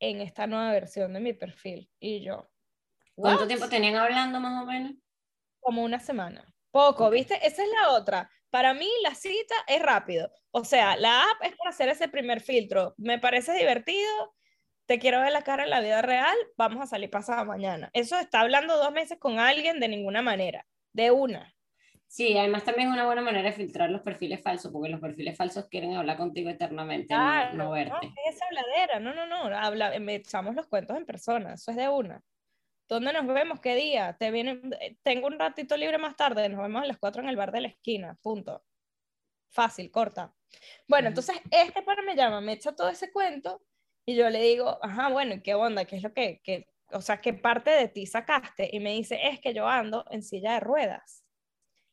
[0.00, 1.90] en esta nueva versión de mi perfil.
[1.98, 2.48] Y yo.
[3.14, 4.92] ¿Cuánto tiempo tenían hablando más o menos?
[5.60, 6.44] Como una semana.
[6.70, 7.34] Poco, ¿viste?
[7.46, 8.30] Esa es la otra.
[8.50, 10.30] Para mí la cita es rápido.
[10.50, 12.94] O sea, la app es para hacer ese primer filtro.
[12.96, 14.34] Me parece divertido,
[14.88, 17.90] te quiero ver la cara en la vida real, vamos a salir pasado mañana.
[17.92, 21.54] Eso está hablando dos meses con alguien de ninguna manera, de una.
[22.06, 25.36] Sí, además también es una buena manera de filtrar los perfiles falsos, porque los perfiles
[25.36, 27.90] falsos quieren hablar contigo eternamente, no, verte.
[27.90, 31.76] No, es esa habladera, no, no, no, habla, echamos los cuentos en persona, eso es
[31.76, 32.22] de una.
[32.88, 33.60] ¿Dónde nos vemos?
[33.60, 34.16] ¿Qué día?
[34.18, 34.58] Te viene,
[35.02, 37.60] tengo un ratito libre más tarde, nos vemos a las cuatro en el bar de
[37.60, 38.64] la esquina, punto.
[39.50, 40.32] Fácil, corta.
[40.86, 43.60] Bueno, entonces este para me llama, me echa todo ese cuento
[44.08, 45.84] y yo le digo, ajá, bueno, ¿y qué onda?
[45.84, 48.70] ¿Qué es lo que, que, o sea, qué parte de ti sacaste?
[48.72, 51.26] Y me dice, es que yo ando en silla de ruedas.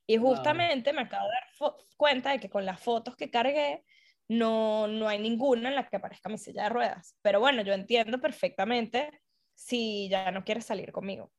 [0.08, 3.84] Y justamente me acabo de dar cuenta de que con las fotos que cargué,
[4.30, 7.18] no, no hay ninguna en la que aparezca mi silla de ruedas.
[7.22, 9.22] Pero bueno, yo entiendo perfectamente
[9.54, 11.34] si ya no quieres salir conmigo.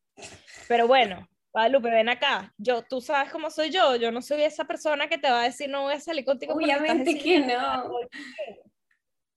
[0.68, 2.52] Pero bueno, Guadalupe, ven acá.
[2.58, 3.96] Yo, tú sabes cómo soy yo.
[3.96, 6.52] Yo no soy esa persona que te va a decir no voy a salir contigo.
[6.52, 7.90] Obviamente que no.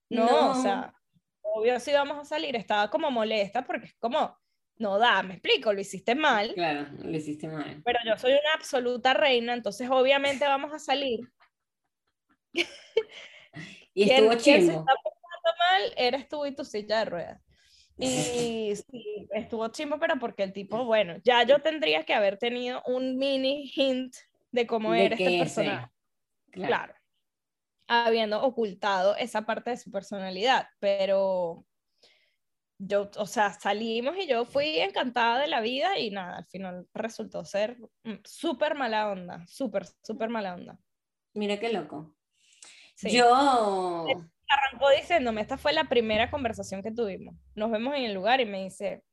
[0.10, 0.52] no.
[0.52, 0.94] o sea,
[1.42, 2.56] obvio sí vamos a salir.
[2.56, 4.38] Estaba como molesta porque es como,
[4.78, 6.54] no da, me explico, lo hiciste mal.
[6.54, 7.82] Claro, lo hiciste mal.
[7.84, 11.20] Pero yo soy una absoluta reina, entonces obviamente vamos a salir.
[13.94, 17.42] y estuvo ¿quién, se está mal eres tú y tu silla de ruedas.
[17.98, 22.82] Y sí, estuvo chimbo, pero porque el tipo, bueno, ya yo tendría que haber tenido
[22.88, 24.16] un mini hint
[24.52, 25.92] de cómo era este personaje.
[26.52, 26.94] Claro.
[27.92, 31.66] Habiendo ocultado esa parte de su personalidad, pero
[32.78, 36.88] yo, o sea, salimos y yo fui encantada de la vida y nada, al final
[36.94, 37.78] resultó ser
[38.24, 40.80] súper mala onda, súper, súper mala onda.
[41.34, 42.16] Mira qué loco.
[43.02, 44.06] Yo
[44.50, 47.36] arrancó diciéndome, esta fue la primera conversación que tuvimos.
[47.56, 49.04] Nos vemos en el lugar y me dice,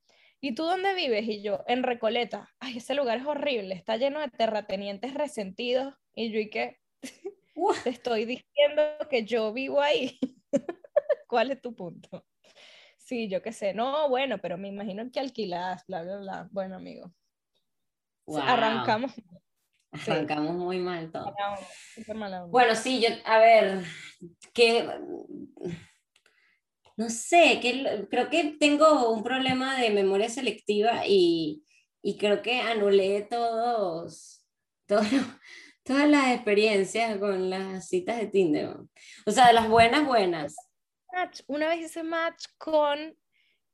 [0.40, 1.24] ¿y tú dónde vives?
[1.26, 2.48] Y yo, en Recoleta.
[2.58, 5.94] Ay, ese lugar es horrible, está lleno de terratenientes resentidos.
[6.14, 6.78] Y yo, ¿y qué?
[7.82, 10.18] Te estoy diciendo que yo vivo ahí.
[11.28, 12.26] ¿Cuál es tu punto?
[12.98, 13.72] Sí, yo qué sé.
[13.72, 16.48] No, bueno, pero me imagino que alquilas, bla, bla, bla.
[16.50, 17.12] Bueno, amigo.
[18.42, 19.12] Arrancamos.
[19.92, 21.34] Arrancamos muy mal todo.
[22.48, 23.84] Bueno, sí, yo, a ver,
[24.52, 24.88] que
[26.96, 31.62] no sé, que creo que tengo un problema de memoria selectiva y,
[32.02, 34.46] y creo que anulé todos,
[34.86, 35.06] todos,
[35.86, 38.76] todas las experiencias con las citas de Tinder.
[39.24, 40.56] O sea, de las buenas, buenas.
[41.46, 43.16] Una vez hice match con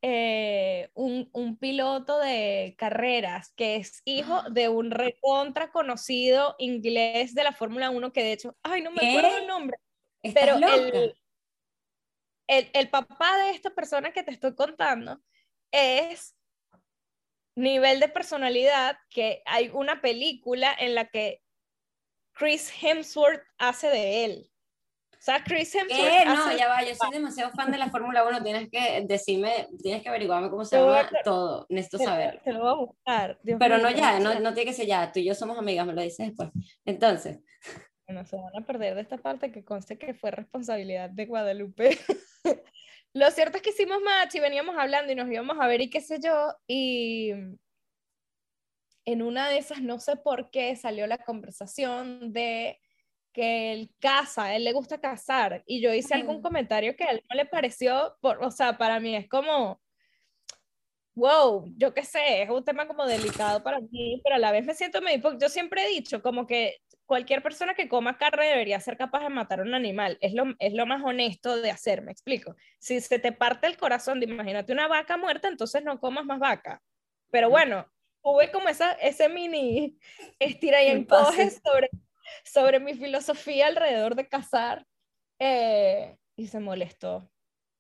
[0.03, 7.45] eh, un, un, piloto de carreras que es hijo de un recontra conocido inglés de
[7.45, 9.79] la Fórmula 1 que de hecho, ay, no me acuerdo el nombre,
[10.35, 11.15] pero el,
[12.47, 15.21] el, el, papá de esta persona que te estoy contando
[15.71, 16.37] es
[17.55, 21.42] nivel de personalidad que hay una película en la que
[22.43, 24.51] Chris Hemsworth hace de él.
[25.13, 26.27] O sea, Chris Hemsworth.
[26.27, 28.43] No, ya va, yo soy demasiado fan de la Fórmula 1.
[28.43, 31.67] Tienes que decirme, tienes que averiguarme cómo se llama todo.
[31.69, 32.41] Necesito saber.
[32.43, 33.39] Te lo voy a buscar.
[33.45, 35.13] Pero no ya, no, no tiene que ser ya.
[35.13, 36.51] Tú y yo somos amigas, me lo dices después.
[36.85, 37.39] Entonces.
[38.09, 41.97] Bueno, se van a perder de esta parte que conste que fue responsabilidad de Guadalupe.
[43.15, 45.91] lo cierto es que hicimos match y veníamos hablando y nos íbamos a ver y
[45.91, 46.53] qué sé yo.
[46.67, 47.31] Y
[49.05, 52.81] en una de esas, no sé por qué, salió la conversación de
[53.33, 57.11] que él casa, a él le gusta casar, y yo hice algún comentario que a
[57.11, 59.81] él no le pareció, por, o sea, para mí es como,
[61.15, 64.65] wow, yo qué sé, es un tema como delicado para mí, pero a la vez
[64.67, 66.77] me siento medio, yo siempre he dicho como que
[67.07, 70.55] cualquier persona que coma carne debería ser capaz de matar a un animal, es lo,
[70.59, 72.57] es lo más honesto de hacer, me explico.
[72.79, 76.39] Si se te parte el corazón, de, imagínate una vaca muerta, entonces no comas más
[76.39, 76.83] vaca.
[77.31, 77.87] Pero bueno,
[78.23, 79.99] tuve como esa, ese mini
[80.39, 81.91] estira y encoge sobre
[82.45, 84.87] sobre mi filosofía alrededor de casar
[85.39, 87.29] eh, y se molestó.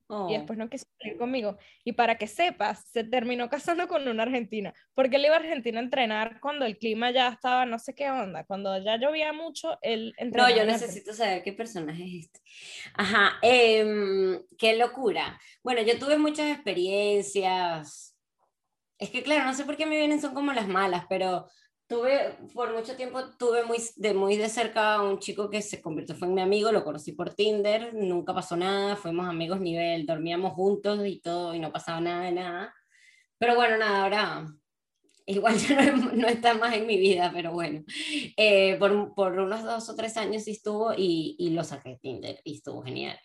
[0.09, 0.29] Y oh.
[0.29, 1.57] después no quiso salir conmigo.
[1.85, 4.75] Y para que sepas, se terminó casando con una argentina.
[4.93, 8.11] Porque él iba a Argentina a entrenar cuando el clima ya estaba no sé qué
[8.11, 8.45] onda.
[8.45, 12.41] Cuando ya llovía mucho, él No, yo necesito saber qué personaje es este.
[12.93, 15.41] Ajá, em, qué locura.
[15.63, 18.12] Bueno, yo tuve muchas experiencias.
[18.99, 21.49] Es que claro, no sé por qué me vienen, son como las malas, pero
[21.93, 25.83] tuve, por mucho tiempo, tuve muy de, muy de cerca a un chico que se
[25.83, 30.07] convirtió, fue en mi amigo, lo conocí por Tinder, nunca pasó nada, fuimos amigos nivel,
[30.07, 32.75] dormíamos juntos y todo, y no pasaba nada de nada.
[33.39, 34.47] Pero bueno, nada, ahora
[35.27, 37.85] igual ya no, no está más en mi vida, pero bueno,
[38.37, 41.99] eh, por, por, unos dos o tres años sí estuvo y, y lo saqué de
[41.99, 43.19] Tinder y estuvo genial.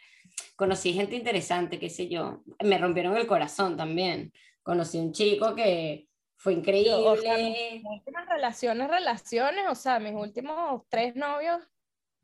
[0.55, 4.33] Conocí gente interesante, qué sé yo, me rompieron el corazón también.
[4.67, 6.07] Conocí un chico que,
[6.37, 6.93] fue increíble.
[6.93, 11.61] O sea, mis últimas relaciones, relaciones, o sea, mis últimos tres novios,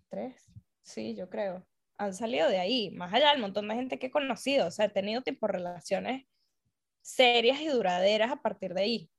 [0.10, 0.52] tres,
[0.84, 1.66] sí, yo creo,
[1.98, 4.86] han salido de ahí, más allá del montón de gente que he conocido, o sea,
[4.86, 6.26] he tenido tipo relaciones
[7.02, 9.10] serias y duraderas a partir de ahí.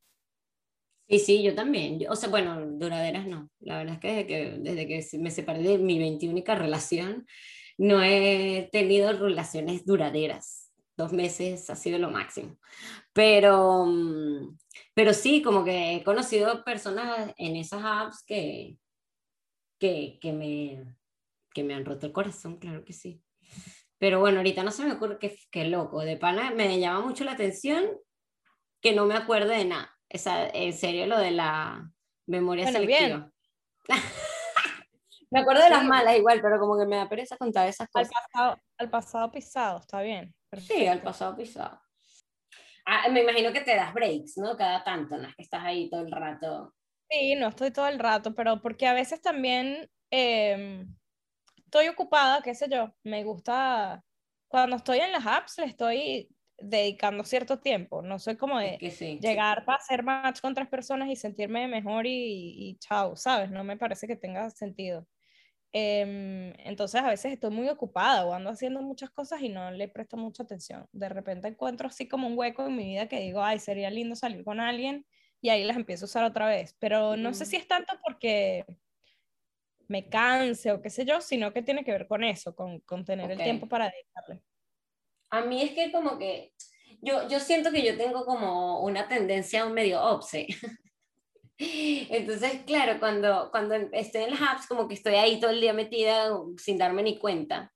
[1.08, 1.98] Sí, sí, yo también.
[2.08, 3.50] o sea, bueno, duraderas no.
[3.60, 7.26] La verdad es que desde que, desde que me separé de mi 21 relación,
[7.76, 10.63] no he tenido relaciones duraderas
[10.96, 12.58] dos meses ha sido lo máximo.
[13.12, 14.56] Pero, mm,
[14.94, 18.78] pero sí, como que he conocido personas en esas apps que,
[19.78, 20.84] que, que, me,
[21.52, 23.22] que me han roto el corazón, claro que sí.
[23.98, 26.00] Pero bueno, ahorita no se me ocurre qué, qué loco.
[26.00, 27.86] De pana me llama mucho la atención
[28.80, 29.90] que no me acuerde de nada.
[30.08, 31.90] Esa, en serio, lo de la
[32.26, 33.30] memoria selectiva.
[35.30, 38.08] Me acuerdo de las malas igual, pero como que me da pereza contar esas cosas.
[38.14, 40.32] Al pasado, al pasado pisado, está bien.
[40.60, 41.80] Sí, al pasado pisado.
[42.86, 44.56] Ah, me imagino que te das breaks, ¿no?
[44.56, 46.74] Cada tanto, no es que estás ahí todo el rato.
[47.08, 50.94] Sí, no estoy todo el rato, pero porque a veces también em,
[51.56, 54.02] estoy ocupada, qué sé yo, me gusta,
[54.48, 56.28] cuando estoy en las apps le estoy
[56.58, 58.78] dedicando cierto tiempo, no soy como de
[59.20, 63.50] llegar para hacer match con otras personas y sentirme mejor y, y chao, ¿sabes?
[63.50, 65.06] No me parece que tenga sentido.
[65.76, 69.88] Em, entonces a veces estoy muy ocupada o ando haciendo muchas cosas y no le
[69.88, 70.86] presto mucha atención.
[70.92, 74.14] De repente encuentro así como un hueco en mi vida que digo, ay, sería lindo
[74.14, 75.04] salir con alguien
[75.40, 76.76] y ahí las empiezo a usar otra vez.
[76.78, 78.64] Pero no sé si es tanto porque
[79.88, 83.04] me canse o qué sé yo, sino que tiene que ver con eso, con, con
[83.04, 84.44] tener el tiempo para dedicarle.
[85.30, 86.52] A mí es que como que
[87.02, 90.46] yo, yo siento que yo tengo como una tendencia a un medio obse.
[91.58, 95.72] Entonces, claro, cuando, cuando estoy en las apps, como que estoy ahí todo el día
[95.72, 97.72] metida sin darme ni cuenta.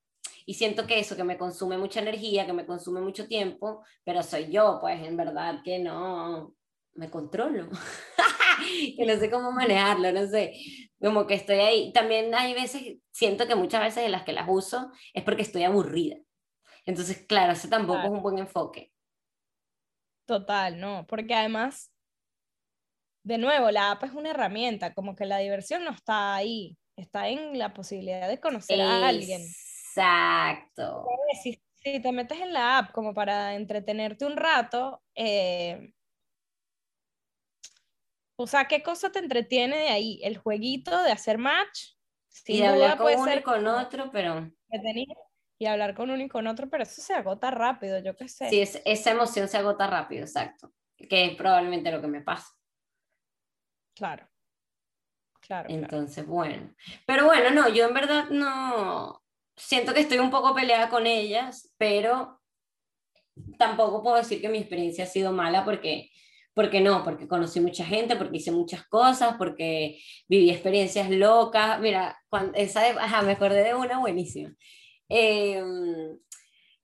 [0.47, 4.22] Y siento que eso, que me consume mucha energía, que me consume mucho tiempo, pero
[4.22, 6.55] soy yo, pues en verdad que no
[6.95, 7.68] me controlo.
[8.97, 10.55] que no sé cómo manejarlo, no sé.
[11.01, 11.93] Como que estoy ahí.
[11.93, 15.64] También hay veces, siento que muchas veces en las que las uso es porque estoy
[15.64, 16.16] aburrida.
[16.85, 18.91] Entonces, claro, ese tampoco es un buen enfoque.
[20.24, 21.93] Total, no, porque además
[23.29, 27.29] de nuevo, la app es una herramienta, como que la diversión no está ahí, está
[27.29, 29.43] en la posibilidad de conocer a alguien.
[29.43, 31.07] Exacto.
[31.43, 35.93] Si, te metes en la app como para entretenerte un rato, eh,
[38.37, 40.20] o sea, ¿qué cosa te entretiene de ahí?
[40.22, 41.97] El jueguito de hacer match.
[42.47, 44.51] y de hablar con uno y con otro, pero...
[45.61, 48.49] Y hablar con uno y con otro, pero eso se agota rápido, yo qué sé.
[48.49, 50.72] Sí, esa emoción se agota rápido, exacto.
[50.97, 52.58] Que es probablemente lo que me pasa.
[53.99, 54.28] Claro.
[55.40, 55.68] Claro.
[55.70, 56.72] Entonces, bueno.
[57.07, 59.22] Pero bueno, no, yo en verdad no.
[59.57, 62.40] Siento que estoy un poco peleada con ellas, pero
[63.59, 66.11] tampoco puedo decir que mi experiencia ha sido mala porque,
[66.55, 71.80] porque no, porque conocí mucha gente, porque hice muchas cosas, porque viví experiencias locas.
[71.80, 74.55] Mira, cuando, esa, ajá, me acordé de una buenísima.
[75.09, 76.18] Em,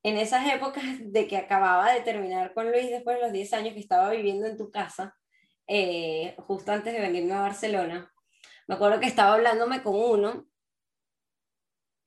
[0.02, 3.74] en esas épocas de que acababa de terminar con Luis después de los 10 años
[3.74, 5.14] que estaba viviendo en tu casa,
[5.66, 8.12] eh, justo antes de venirme a Barcelona,
[8.66, 10.46] me acuerdo que estaba hablándome con uno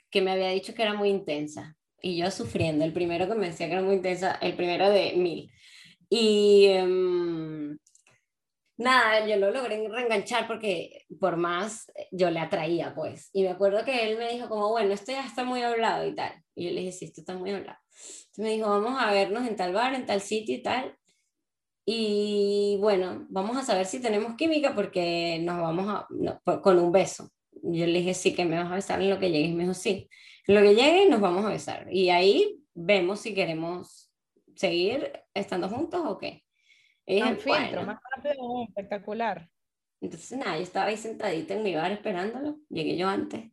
[0.09, 3.47] que me había dicho que era muy intensa y yo sufriendo, el primero que me
[3.47, 5.51] decía que era muy intensa, el primero de mil.
[6.09, 7.77] Y em,
[8.77, 13.29] nada, yo lo logré reenganchar porque por más yo le atraía, pues.
[13.33, 16.15] Y me acuerdo que él me dijo como, bueno, esto ya está muy hablado y
[16.15, 16.33] tal.
[16.55, 17.79] Y yo le dije, sí, esto está muy hablado.
[17.91, 20.97] Entonces me dijo, vamos a vernos en tal bar, en tal sitio y tal.
[21.89, 27.31] Y bueno, vamos a saber si tenemos química porque nos vamos a, con un beso.
[27.63, 29.55] Yo le dije, sí, que me vas a besar en lo que llegues.
[29.55, 30.09] Me dijo, sí,
[30.47, 31.87] en lo que llegue nos vamos a besar.
[31.89, 34.11] Y ahí vemos si queremos
[34.53, 36.43] seguir estando juntos o qué.
[37.05, 39.49] Y dije, filtro, más rápido, espectacular.
[40.01, 42.57] Entonces, nada, yo estaba ahí sentadita en mi bar esperándolo.
[42.67, 43.49] Llegué yo antes.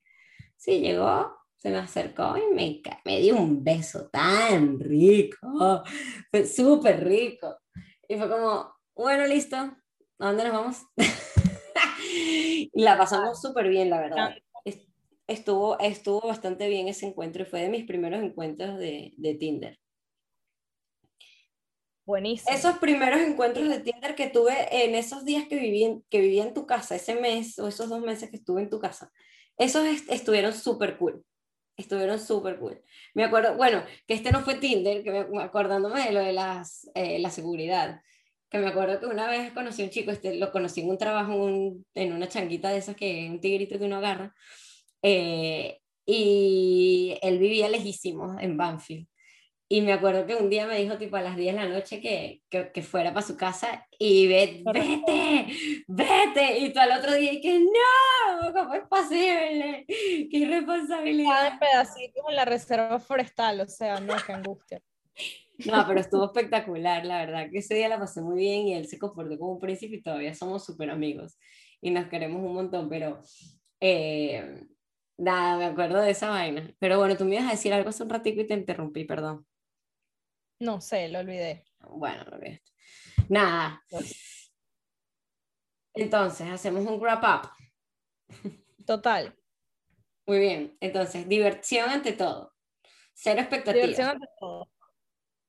[0.57, 5.85] Sí, llegó, se me acercó y me, me dio un beso tan rico.
[6.33, 7.59] Fue súper rico.
[8.09, 9.77] Y fue como, bueno, listo, ¿a
[10.19, 10.77] dónde nos vamos?
[12.03, 14.35] y la pasamos súper bien, la verdad.
[15.27, 19.79] Estuvo, estuvo bastante bien ese encuentro y fue de mis primeros encuentros de, de Tinder.
[22.05, 22.55] Buenísimo.
[22.55, 26.41] Esos primeros encuentros de Tinder que tuve en esos días que viví en, que viví
[26.41, 29.11] en tu casa, ese mes o esos dos meses que estuve en tu casa,
[29.57, 31.25] esos estuvieron súper cool.
[31.77, 32.81] Estuvieron súper cool.
[33.15, 36.91] Me acuerdo, bueno, que este no fue Tinder, que me, acordándome de lo de las,
[36.95, 38.01] eh, la seguridad,
[38.49, 40.99] que me acuerdo que una vez conocí a un chico, este, lo conocí en un
[40.99, 41.49] trabajo
[41.95, 44.33] en una changuita de esas que un tigrito que uno agarra,
[45.03, 49.09] eh, y él vivía lejísimo en Banfield.
[49.69, 52.01] Y me acuerdo que un día me dijo, tipo a las 10 de la noche,
[52.01, 55.47] que, que, que fuera para su casa y ve, vete,
[55.89, 56.59] vete.
[56.59, 59.85] Y tú al otro día, y que no, ¿cómo es posible?
[59.87, 61.31] Qué irresponsabilidad.
[61.31, 64.83] Cada pedacito en la reserva forestal, o sea, no, qué angustia.
[65.67, 68.87] No, pero estuvo espectacular, la verdad, que ese día la pasé muy bien y él
[68.87, 71.39] se comportó como un príncipe y todavía somos súper amigos
[71.81, 73.21] y nos queremos un montón, pero
[73.81, 74.65] eh,
[75.17, 76.75] nada, me acuerdo de esa vaina.
[76.79, 79.47] Pero bueno, tú me ibas a decir algo hace un ratito y te interrumpí, perdón.
[80.65, 81.67] No sé, lo olvidé.
[81.81, 82.63] Bueno, lo olvidé.
[83.29, 83.85] Nada.
[85.93, 87.51] Entonces, hacemos un wrap up.
[88.87, 89.37] Total.
[90.27, 90.77] Muy bien.
[90.81, 92.55] Entonces, diversión ante todo.
[93.13, 93.89] Cero expectativas.
[93.89, 94.71] Diversión ante todo.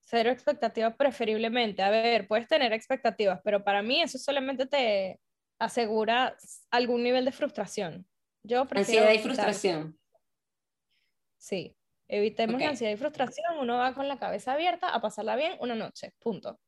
[0.01, 1.81] Cero expectativas preferiblemente.
[1.81, 5.21] A ver, puedes tener expectativas, pero para mí eso solamente te
[5.59, 6.35] asegura
[6.71, 8.05] algún nivel de frustración.
[8.43, 9.97] Yo prefiero Ansiedad y frustración.
[11.37, 11.74] Sí,
[12.07, 13.57] evitemos la ansiedad y frustración.
[13.59, 16.59] Uno va con la cabeza abierta a pasarla bien una noche, punto.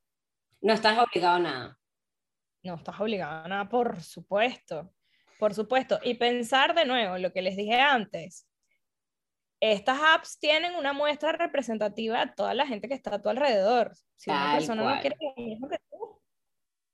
[0.61, 1.79] No estás obligado a nada.
[2.63, 4.93] No estás obligado a nada, por supuesto.
[5.39, 5.99] Por supuesto.
[6.03, 8.47] Y pensar de nuevo lo que les dije antes.
[9.59, 13.95] Estas apps tienen una muestra representativa de toda la gente que está a tu alrededor.
[14.15, 14.95] Si una persona cual.
[14.95, 16.21] no quiere lo mismo que tú,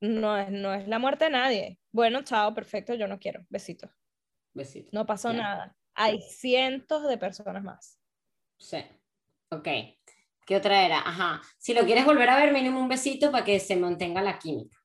[0.00, 1.78] no es, no es la muerte de nadie.
[1.92, 3.44] Bueno, chao, perfecto, yo no quiero.
[3.48, 3.90] Besitos.
[4.54, 4.88] Besito.
[4.92, 5.76] No pasó nada.
[5.94, 7.98] Hay cientos de personas más.
[8.58, 8.78] Sí.
[9.50, 9.68] Ok.
[10.46, 10.98] ¿Qué otra era?
[10.98, 11.40] Ajá.
[11.58, 14.76] Si lo quieres volver a ver, mínimo un besito para que se mantenga la química.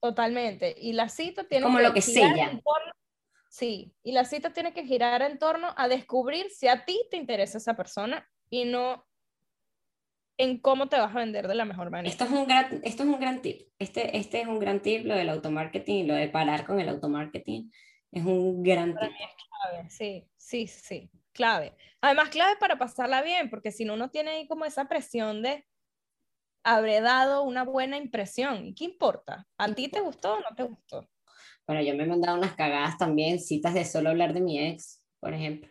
[0.00, 0.74] Totalmente.
[0.78, 2.44] Y la cita tiene como lo que girar sella.
[2.50, 2.92] en torno-
[3.50, 7.16] Sí, y la cita tiene que girar en torno a descubrir si a ti te
[7.16, 9.04] interesa esa persona y no
[10.38, 12.08] en cómo te vas a vender de la mejor manera.
[12.08, 13.68] Esto es un gran, esto es un gran tip.
[13.78, 16.88] Este, este es un gran tip, lo del automarketing y lo de parar con el
[16.88, 17.70] automarketing.
[18.12, 19.16] Es un gran Para tip.
[19.18, 21.76] mí es clave, sí, sí, sí, clave.
[22.00, 25.66] Además, clave para pasarla bien, porque si no, uno tiene ahí como esa presión de
[26.64, 28.66] habré dado una buena impresión.
[28.66, 29.46] ¿Y qué importa?
[29.58, 31.08] ¿A ti te gustó o no te gustó?
[31.66, 35.02] Bueno, yo me he mandado unas cagadas también, citas de solo hablar de mi ex,
[35.20, 35.70] por ejemplo.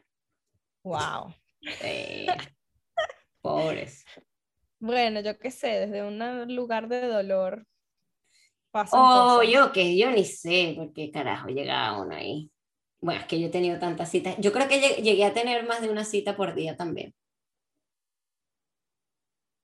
[0.84, 1.34] Wow.
[1.84, 2.26] Eh,
[3.42, 4.06] pobres.
[4.80, 7.68] Bueno, yo qué sé, desde un lugar de dolor
[8.72, 9.52] pasan Oh, cosas.
[9.52, 12.50] yo que yo ni sé por qué carajo llegaba uno ahí.
[13.02, 14.36] Bueno, es que yo he tenido tantas citas.
[14.40, 17.14] Yo creo que lleg- llegué a tener más de una cita por día también.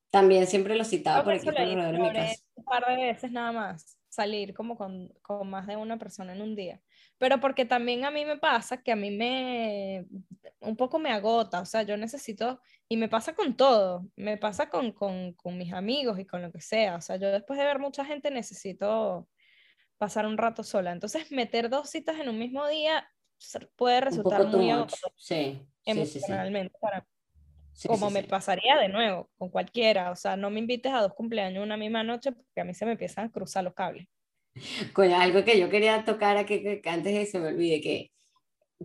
[0.10, 2.42] También siempre lo citaba por aquí alrededor de mi casa.
[2.56, 6.42] un par de veces nada más, salir como con, con más de una persona en
[6.42, 6.82] un día.
[7.18, 10.06] Pero porque también a mí me pasa que a mí me,
[10.62, 14.70] un poco me agota, o sea, yo necesito, y me pasa con todo, me pasa
[14.70, 17.66] con, con, con mis amigos y con lo que sea, o sea, yo después de
[17.66, 19.28] ver mucha gente necesito
[19.98, 20.94] pasar un rato sola.
[20.94, 23.06] Entonces, meter dos citas en un mismo día
[23.76, 26.18] puede resultar muy agotador Sí, sí, sí, sí.
[26.20, 27.06] emocionalmente para
[27.88, 30.12] como me pasaría de nuevo con cualquiera.
[30.12, 32.86] O sea, no me invites a dos cumpleaños una misma noche porque a mí se
[32.86, 34.08] me empiezan a cruzar los cables.
[34.94, 38.12] Coño, algo que yo quería tocar aquí que antes de que se me olvide, que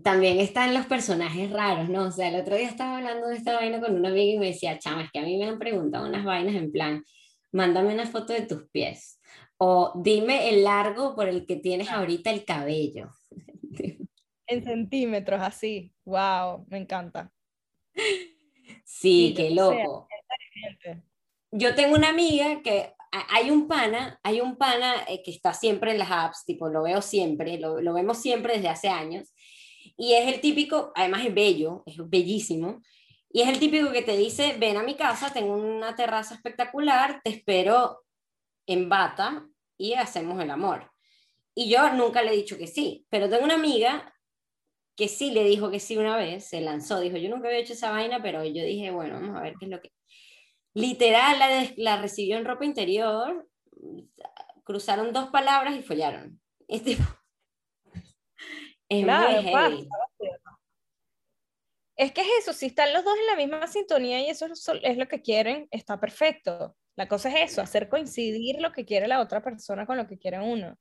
[0.03, 2.07] también están los personajes raros, ¿no?
[2.07, 4.47] O sea, el otro día estaba hablando de esta vaina con una amiga y me
[4.47, 7.05] decía, chama, es que a mí me han preguntado unas vainas en plan,
[7.53, 9.21] mándame una foto de tus pies,
[9.59, 13.11] o dime el largo por el que tienes ahorita el cabello.
[14.51, 15.95] En centímetros, así.
[16.05, 17.33] Wow, me encanta.
[17.95, 18.37] Sí,
[18.85, 20.09] Sí, qué loco.
[21.53, 25.93] Yo tengo una amiga que hay un pana, hay un pana eh, que está siempre
[25.93, 29.33] en las apps, tipo, lo veo siempre, lo, lo vemos siempre desde hace años,
[29.97, 32.83] y es el típico, además es bello, es bellísimo,
[33.33, 37.21] y es el típico que te dice, ven a mi casa, tengo una terraza espectacular,
[37.23, 38.05] te espero
[38.67, 39.47] en bata
[39.77, 40.91] y hacemos el amor.
[41.55, 44.13] Y yo nunca le he dicho que sí, pero tengo una amiga
[45.01, 47.73] que sí le dijo que sí una vez, se lanzó, dijo, yo nunca había hecho
[47.73, 49.91] esa vaina, pero yo dije, bueno, vamos a ver qué es lo que...
[50.75, 51.39] Literal,
[51.79, 53.49] la, recibió en ropa interior,
[54.63, 56.39] cruzaron dos palabras y follaron.
[56.69, 57.03] Es, tipo-
[58.91, 59.69] es Claro, muy pasa.
[59.71, 59.89] heavy.
[61.97, 64.63] Es que es eso, si están los dos en la misma sintonía y eso es
[64.63, 66.77] so- es lo que quieren, está perfecto.
[66.97, 70.19] La cosa es eso, hacer coincidir lo que quiere la otra persona con lo que
[70.19, 70.77] quiere uno.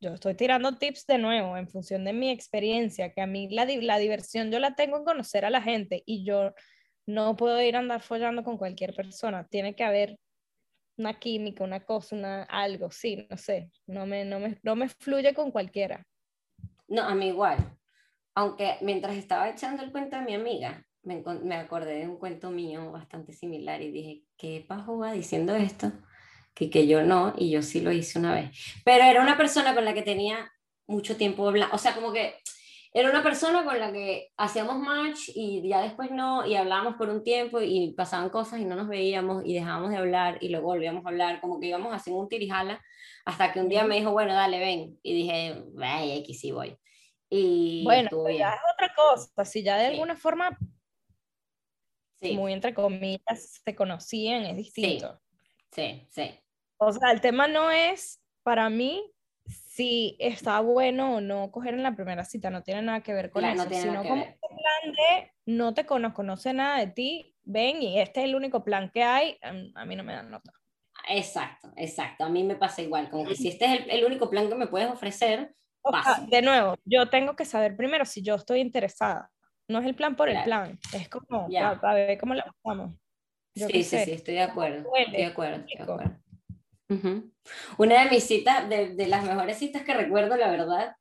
[0.00, 3.64] Yo estoy tirando tips de nuevo en función de mi experiencia, que a mí la,
[3.64, 6.52] la diversión yo la tengo en conocer a la gente y yo
[7.06, 9.48] no puedo ir a andar follando con cualquier persona.
[9.48, 10.16] Tiene que haber
[10.98, 13.70] una química, una cosa, una, algo, sí, no sé.
[13.86, 16.06] No me, no me, no me fluye con cualquiera.
[16.86, 17.56] No, a mí igual.
[18.34, 22.50] Aunque mientras estaba echando el cuento a mi amiga, me, me acordé de un cuento
[22.50, 25.92] mío bastante similar y dije, ¿qué pasó va diciendo esto?
[26.58, 28.50] Que, que yo no, y yo sí lo hice una vez.
[28.84, 30.50] Pero era una persona con la que tenía
[30.88, 32.34] mucho tiempo hablando, o sea, como que
[32.92, 37.10] era una persona con la que hacíamos match y ya después no, y hablábamos por
[37.10, 40.68] un tiempo y pasaban cosas y no nos veíamos y dejábamos de hablar y luego
[40.68, 42.82] volvíamos a hablar, como que íbamos haciendo un tirijala,
[43.26, 44.98] hasta que un día me dijo, bueno, dale, ven.
[45.02, 46.76] Y dije, vaya, X sí voy.
[47.30, 49.44] Y Bueno, ya es otra cosa.
[49.44, 49.92] Si ya de Sí.
[49.92, 50.58] alguna forma,
[52.20, 55.20] Sí, muy entre comillas, se conocían, es distinto.
[55.70, 56.30] sí, sí.
[56.78, 59.12] O sea, el tema no es, para mí,
[59.46, 63.30] si está bueno o no coger en la primera cita, no tiene nada que ver
[63.30, 64.38] con Claro, no eso, tiene nada sino como ver.
[64.50, 68.26] un plan de no te conozco, no sé nada de ti, ven y este es
[68.26, 70.52] el único plan que hay, a mí no me dan nota.
[71.08, 72.24] Exacto, exacto.
[72.24, 74.54] A mí me pasa igual, como que si este es el, el único plan que
[74.54, 78.60] me puedes ofrecer, O sea, de nuevo, yo tengo que saber primero si yo estoy
[78.60, 79.30] interesada.
[79.68, 80.44] No es el plan por el Claro.
[80.46, 81.80] plan, es como, Ya.
[81.80, 82.94] para ver cómo la pasamos.
[83.54, 84.04] Yo Sí, sí, sé.
[84.04, 84.90] sí, estoy de acuerdo.
[84.94, 86.20] Estoy de acuerdo, estoy de rico.
[87.76, 90.96] Una de mis citas, de, de las mejores citas que recuerdo, la verdad,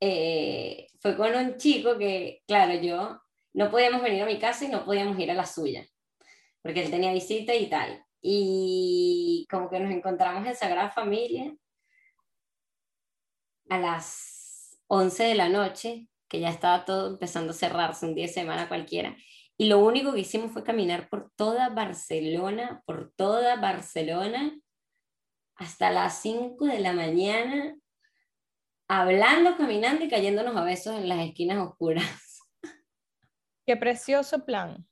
[0.00, 3.20] eh, fue con un chico que, claro, yo
[3.52, 5.86] no podíamos venir a mi casa y no podíamos ir a la suya,
[6.62, 8.04] porque él tenía visita y tal.
[8.20, 11.54] Y como que nos encontramos en Sagrada Familia
[13.68, 18.26] a las 11 de la noche, que ya estaba todo empezando a cerrarse, un día
[18.26, 19.16] de semana cualquiera.
[19.56, 24.56] Y lo único que hicimos fue caminar por toda Barcelona, por toda Barcelona,
[25.58, 27.76] hasta las 5 de la mañana,
[28.88, 32.40] hablando, caminando y cayéndonos a besos en las esquinas oscuras.
[33.66, 34.86] Qué precioso plan.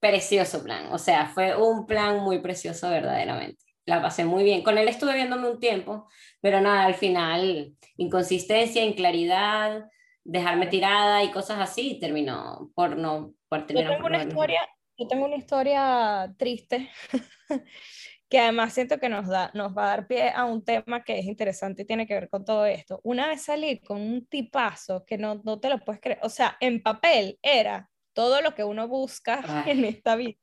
[0.00, 3.64] Precioso plan, o sea, fue un plan muy precioso verdaderamente.
[3.86, 4.62] La pasé muy bien.
[4.62, 6.08] Con él estuve viéndome un tiempo,
[6.40, 9.88] pero nada, al final, inconsistencia, inclaridad,
[10.24, 13.92] dejarme tirada y cosas así, terminó por no por terminar.
[13.92, 14.60] Yo tengo, una historia,
[14.96, 16.90] yo tengo una historia triste
[18.30, 21.18] que además siento que nos, da, nos va a dar pie a un tema que
[21.18, 23.00] es interesante y tiene que ver con todo esto.
[23.02, 26.56] Una vez salí con un tipazo que no, no te lo puedes creer, o sea,
[26.60, 30.38] en papel era todo lo que uno busca en esta vida.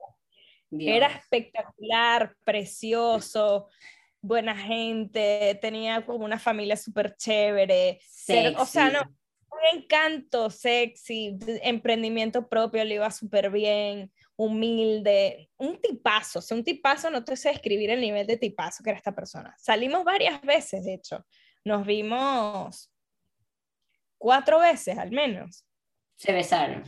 [0.70, 3.70] Era espectacular, precioso,
[4.22, 8.02] buena gente, tenía como una familia súper chévere.
[8.58, 9.00] o sea, no,
[9.50, 16.64] un encanto sexy, emprendimiento propio, le iba súper bien humilde, un tipazo, o sea, un
[16.64, 19.54] tipazo, no te sé describir el nivel de tipazo que era esta persona.
[19.58, 21.26] Salimos varias veces, de hecho,
[21.66, 22.94] nos vimos
[24.18, 25.66] cuatro veces al menos.
[26.16, 26.84] Se besaron.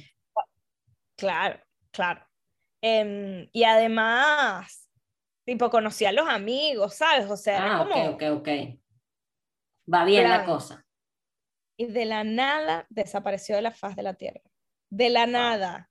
[1.17, 1.59] Claro,
[1.91, 2.25] claro.
[2.81, 4.87] Em, y además,
[5.43, 7.29] tipo, conocí a los amigos, ¿sabes?
[7.29, 8.11] O sea, ah, como...
[8.11, 8.49] ok, ok, ok.
[9.91, 10.85] Va bien la cosa.
[11.77, 14.41] Y de la nada desapareció de la faz de la tierra.
[14.91, 15.89] De la nada.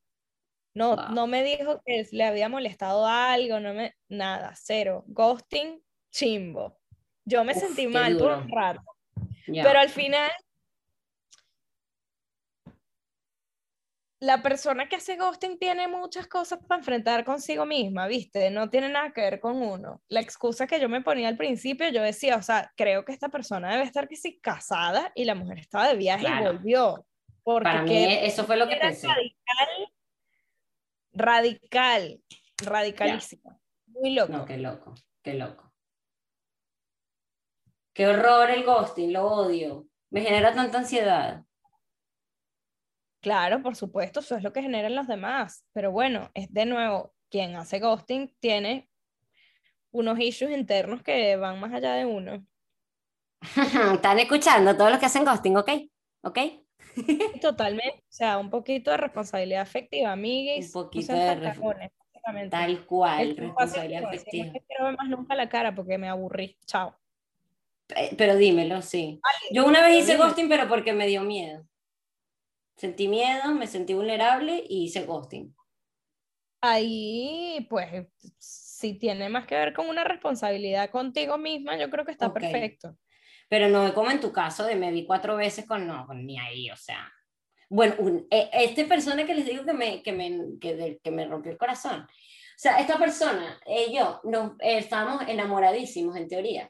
[0.79, 5.05] No, no me dijo que le había molestado algo, no me, nada, cero.
[5.09, 6.79] Ghosting, chimbo.
[7.25, 8.83] Yo me sentí mal por un rato.
[9.45, 10.31] Pero al final,
[14.21, 18.51] la persona que hace ghosting tiene muchas cosas para enfrentar consigo misma, ¿viste?
[18.51, 20.01] No tiene nada que ver con uno.
[20.09, 23.29] La excusa que yo me ponía al principio, yo decía, o sea, creo que esta
[23.29, 27.05] persona debe estar que sí casada y la mujer estaba de viaje y volvió.
[27.43, 29.93] Porque Para mí eso fue lo que pensé radical,
[31.19, 33.61] radicalísimo.
[33.87, 34.33] Muy loco.
[34.33, 35.73] No, qué loco, qué loco.
[37.93, 39.87] Qué horror el ghosting, lo odio.
[40.11, 41.45] Me genera tanta ansiedad.
[43.21, 45.65] Claro, por supuesto, eso es lo que generan los demás.
[45.73, 48.89] Pero bueno, es de nuevo, quien hace ghosting tiene
[49.91, 52.47] unos issues internos que van más allá de uno.
[53.95, 55.71] Están escuchando todos los que hacen ghosting, ¿ok?
[56.23, 56.39] ¿Ok?
[57.41, 60.75] Totalmente, o sea, un poquito de responsabilidad afectiva, amigues.
[60.75, 61.93] Un poquito de responsabilidad.
[62.51, 64.47] Tal cual, responsabilidad afectiva.
[64.47, 66.59] No quiero ver más nunca la cara porque me aburrí.
[66.67, 66.95] Chao.
[68.19, 69.21] Pero dímelo, sí.
[69.51, 71.67] Yo una vez hice ghosting, pero porque me dio miedo.
[72.77, 75.55] Sentí miedo, me sentí vulnerable y hice ghosting.
[76.61, 78.07] Ahí, pues,
[78.39, 82.97] si tiene más que ver con una responsabilidad contigo misma, yo creo que está perfecto
[83.49, 86.71] pero no como en tu caso de me vi cuatro veces con no, ni ahí,
[86.71, 87.13] o sea.
[87.71, 91.27] Bueno, un, e, esta persona que les digo que me, que me, que, que me
[91.27, 92.07] rompió el corazón,
[92.59, 93.61] o sea, esta persona,
[93.93, 96.69] yo, nos, estábamos enamoradísimos en teoría.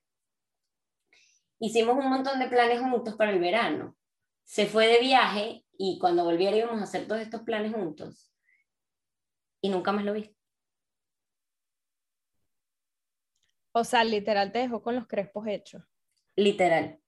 [1.59, 3.97] Hicimos un montón de planes juntos para el verano.
[4.45, 8.31] Se fue de viaje y cuando volviera íbamos a hacer todos estos planes juntos.
[9.63, 10.37] Y nunca más lo vi.
[13.73, 15.83] O sea, literal te dejó con los crespos hechos.
[16.39, 17.01] Literal.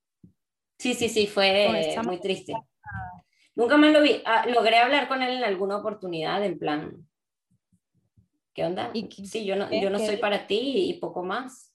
[0.76, 2.52] Sí, sí, sí, fue muy triste.
[3.54, 4.20] Nunca más lo vi.
[4.24, 7.08] Ah, logré hablar con él en alguna oportunidad, en plan,
[8.52, 8.90] ¿qué onda?
[9.24, 11.72] sí, yo no, yo no soy para ti y poco más.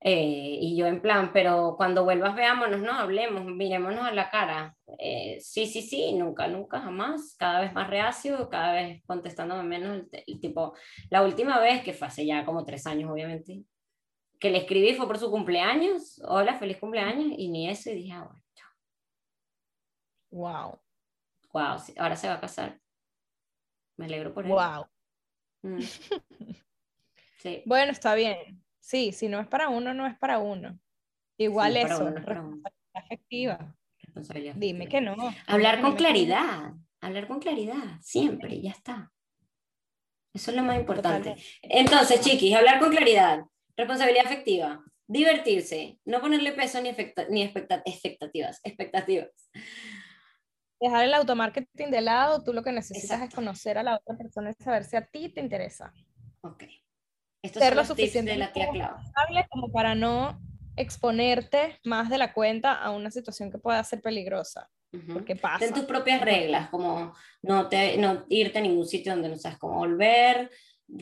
[0.00, 2.92] Eh, y yo en plan, pero cuando vuelvas veámonos, ¿no?
[2.92, 4.76] Hablemos, mirémonos a la cara.
[4.98, 7.36] Eh, sí, sí, sí, nunca, nunca, jamás.
[7.38, 10.02] Cada vez más reacio, cada vez contestándome menos.
[10.10, 10.74] el, tipo,
[11.10, 13.62] la última vez, que fue hace ya como tres años, obviamente,
[14.42, 18.12] que le escribí fue por su cumpleaños, hola, feliz cumpleaños, y ni eso, y dije,
[18.12, 18.70] ah, bueno, chao.
[20.32, 20.80] Wow.
[21.52, 22.80] Wow, ahora se va a casar.
[23.96, 24.50] Me alegro por él.
[24.50, 24.86] Wow.
[25.62, 25.78] Mm.
[27.38, 27.60] Sí.
[27.66, 28.62] Bueno, está bien.
[28.78, 30.78] Sí, si no es para uno, no es para uno.
[31.36, 33.76] Igual eso, responsabilidad afectiva.
[34.54, 35.16] Dime que no.
[35.48, 39.12] Hablar con claridad, hablar con claridad, siempre, ya está.
[40.32, 41.34] Eso es lo más importante.
[41.62, 43.44] Entonces, chiquis, hablar con claridad.
[43.76, 44.84] Responsabilidad afectiva.
[45.06, 45.98] Divertirse.
[46.04, 46.94] No ponerle peso ni,
[47.30, 48.60] ni expectativas.
[48.64, 49.50] Expectativas.
[50.80, 52.42] Dejar el automarketing de lado.
[52.42, 55.28] Tú lo que necesitas es conocer a la otra persona y saber si a ti
[55.28, 55.92] te interesa.
[56.42, 56.64] Ok.
[57.42, 58.96] Esto Ser lo suficiente de la tía Clau.
[59.50, 60.40] como para no
[60.76, 64.68] exponerte más de la cuenta a una situación que pueda ser peligrosa.
[65.10, 65.58] Porque pasa.
[65.58, 69.56] Ten tus propias reglas, como no, te, no irte a ningún sitio donde no sabes
[69.56, 70.50] cómo volver,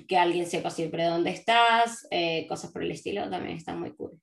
[0.07, 4.21] que alguien sepa siempre dónde estás, eh, cosas por el estilo también están muy cool.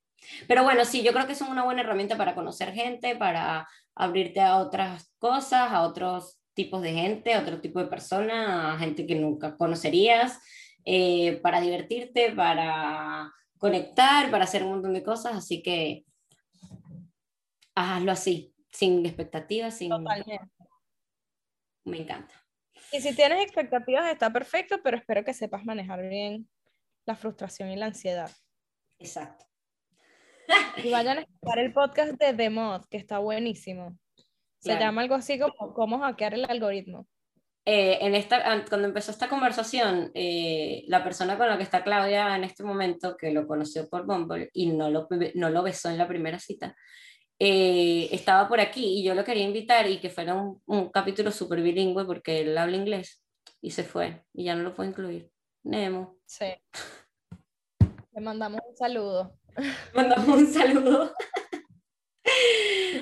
[0.47, 4.41] Pero bueno, sí, yo creo que son una buena herramienta para conocer gente, para abrirte
[4.41, 9.05] a otras cosas, a otros tipos de gente, a otro tipo de personas, a gente
[9.05, 10.39] que nunca conocerías,
[10.85, 15.35] eh, para divertirte, para conectar, para hacer un montón de cosas.
[15.35, 16.05] Así que
[17.75, 19.91] hazlo así, sin expectativas, sin...
[21.85, 22.46] Me encanta.
[22.91, 26.47] Y si tienes expectativas está perfecto, pero espero que sepas manejar bien
[27.05, 28.31] la frustración y la ansiedad.
[28.99, 29.45] Exacto.
[30.77, 33.97] Y vayan a escuchar el podcast de The Mod, que está buenísimo.
[34.59, 37.07] Se llama algo así como cómo hackear el algoritmo.
[37.69, 42.35] Eh, en esta, cuando empezó esta conversación, eh, la persona con la que está Claudia
[42.35, 45.97] en este momento, que lo conoció por Bumble y no lo, no lo besó en
[45.97, 46.75] la primera cita,
[47.39, 51.31] eh, estaba por aquí y yo lo quería invitar y que fuera un, un capítulo
[51.31, 53.23] súper bilingüe porque él habla inglés
[53.61, 55.31] y se fue y ya no lo puedo incluir.
[55.63, 56.17] Nemo.
[56.25, 56.45] Sí.
[58.13, 59.37] Le mandamos un saludo.
[59.93, 61.13] Mandamos un saludo.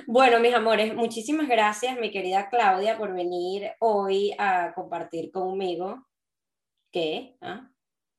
[0.07, 6.05] Bueno, mis amores, muchísimas gracias, mi querida Claudia, por venir hoy a compartir conmigo.
[6.91, 7.35] ¿Qué?
[7.41, 7.71] ¿Ah?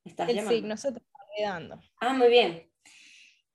[0.03, 1.79] ¿Estás El signo se te está olvidando.
[2.01, 2.69] Ah, muy bien.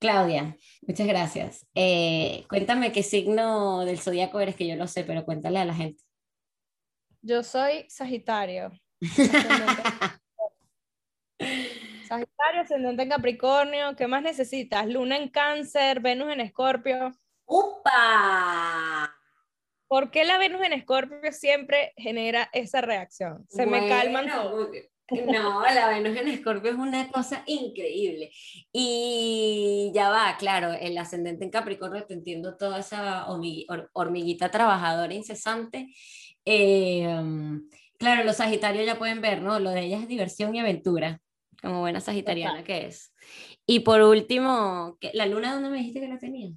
[0.03, 1.65] Claudia, muchas gracias.
[1.77, 5.75] Eh, cuéntame qué signo del zodiaco eres, que yo lo sé, pero cuéntale a la
[5.75, 6.03] gente.
[7.21, 8.73] Yo soy Sagitario.
[11.39, 13.95] Sagitario, ascendente en Capricornio.
[13.95, 14.89] ¿Qué más necesitas?
[14.89, 17.13] Luna en Cáncer, Venus en Escorpio.
[17.45, 19.17] ¡Upa!
[19.87, 23.47] ¿Por qué la Venus en Escorpio siempre genera esa reacción?
[23.49, 24.27] Se me calman
[25.11, 28.31] No, la Venus en Escorpio es una cosa increíble.
[28.73, 33.27] Y ya va, claro, el ascendente en Capricornio, te entiendo toda esa
[33.93, 35.93] hormiguita trabajadora incesante.
[36.45, 37.69] Em,
[37.99, 39.59] claro, los Sagitarios ya pueden ver, ¿no?
[39.59, 41.21] Lo de ella es diversión y aventura,
[41.61, 43.13] como buena sagitariana que es.
[43.67, 46.51] Y por último, ¿la luna dónde me dijiste que la tenía?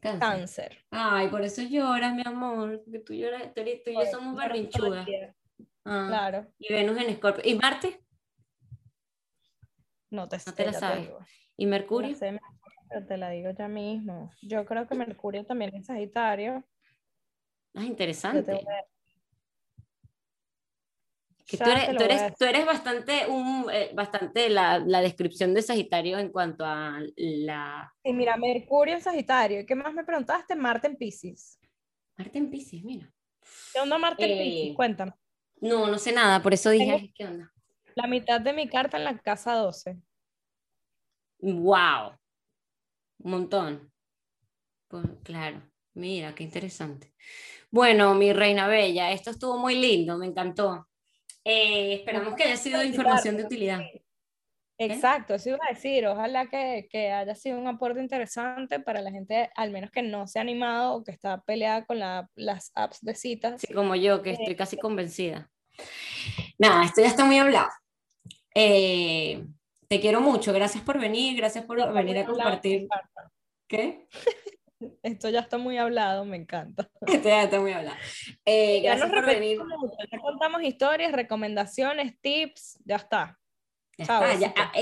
[0.00, 0.78] Cáncer.
[0.90, 5.06] Ay, por eso lloras, mi amor, que tú lloras, tú, y yo somos berrinchudas.
[5.90, 6.46] Ah, claro.
[6.58, 7.42] Y Venus en Escorpio.
[7.44, 8.04] ¿Y Marte?
[10.10, 11.10] No te, no te la sabes.
[11.56, 12.16] ¿Y Mercurio?
[12.90, 14.30] pero te la digo ya mismo.
[14.42, 16.64] Yo creo que Mercurio también es Sagitario.
[17.74, 18.64] Ah, interesante.
[21.46, 25.62] Que tú, eres, tú, eres, tú eres, bastante, un, eh, bastante la, la, descripción de
[25.62, 27.90] Sagitario en cuanto a la...
[28.04, 29.64] Sí, mira, Mercurio en Sagitario.
[29.64, 30.54] ¿Qué más me preguntaste?
[30.54, 31.58] Marte en Pisces.
[32.18, 33.10] Marte en Pisces, mira.
[33.72, 34.70] ¿Qué onda Marte en Pisces?
[34.72, 35.12] Eh, Cuéntame.
[35.60, 37.52] No, no sé nada, por eso dije, ¿qué onda?
[37.94, 39.96] La mitad de mi carta en la casa 12.
[41.40, 42.12] ¡Wow!
[43.18, 43.92] Un montón.
[44.88, 45.62] Pues, claro,
[45.94, 47.12] mira, qué interesante.
[47.70, 50.88] Bueno, mi reina bella, esto estuvo muy lindo, me encantó.
[51.44, 53.80] Eh, esperamos que haya sido información de utilidad.
[54.78, 56.06] Exacto, eso iba a decir.
[56.06, 60.26] Ojalá que, que, haya sido un aporte interesante para la gente, al menos que no
[60.28, 63.60] se ha animado o que está peleada con la, las apps de citas.
[63.60, 65.50] Sí, como yo, que estoy casi convencida.
[66.58, 67.68] Nada, esto ya está muy hablado.
[68.54, 69.44] Eh,
[69.88, 72.86] te quiero mucho, gracias por venir, gracias por venir a compartir.
[73.66, 74.06] ¿Qué?
[75.02, 76.88] Esto ya está muy hablado, me encanta.
[77.06, 77.96] Esto ya está muy hablado.
[78.44, 79.58] Eh, gracias por venir.
[80.12, 83.38] Ya contamos historias, recomendaciones, tips, ya está.
[84.06, 84.72] Ah,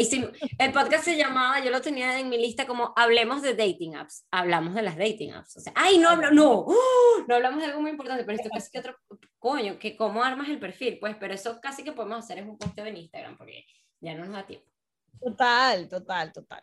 [0.59, 4.27] el podcast se llamaba, yo lo tenía en mi lista como hablemos de dating apps.
[4.31, 5.57] Hablamos de las dating apps.
[5.57, 7.25] O sea, ay, no, no, no, ¡Oh!
[7.27, 8.97] no hablamos de algo muy importante, pero esto casi que otro,
[9.39, 12.59] coño, que cómo armas el perfil, pues, pero eso casi que podemos hacer es un
[12.59, 13.65] posteo en Instagram, porque
[14.01, 14.71] ya no nos da tiempo.
[15.19, 16.63] Total, total, total.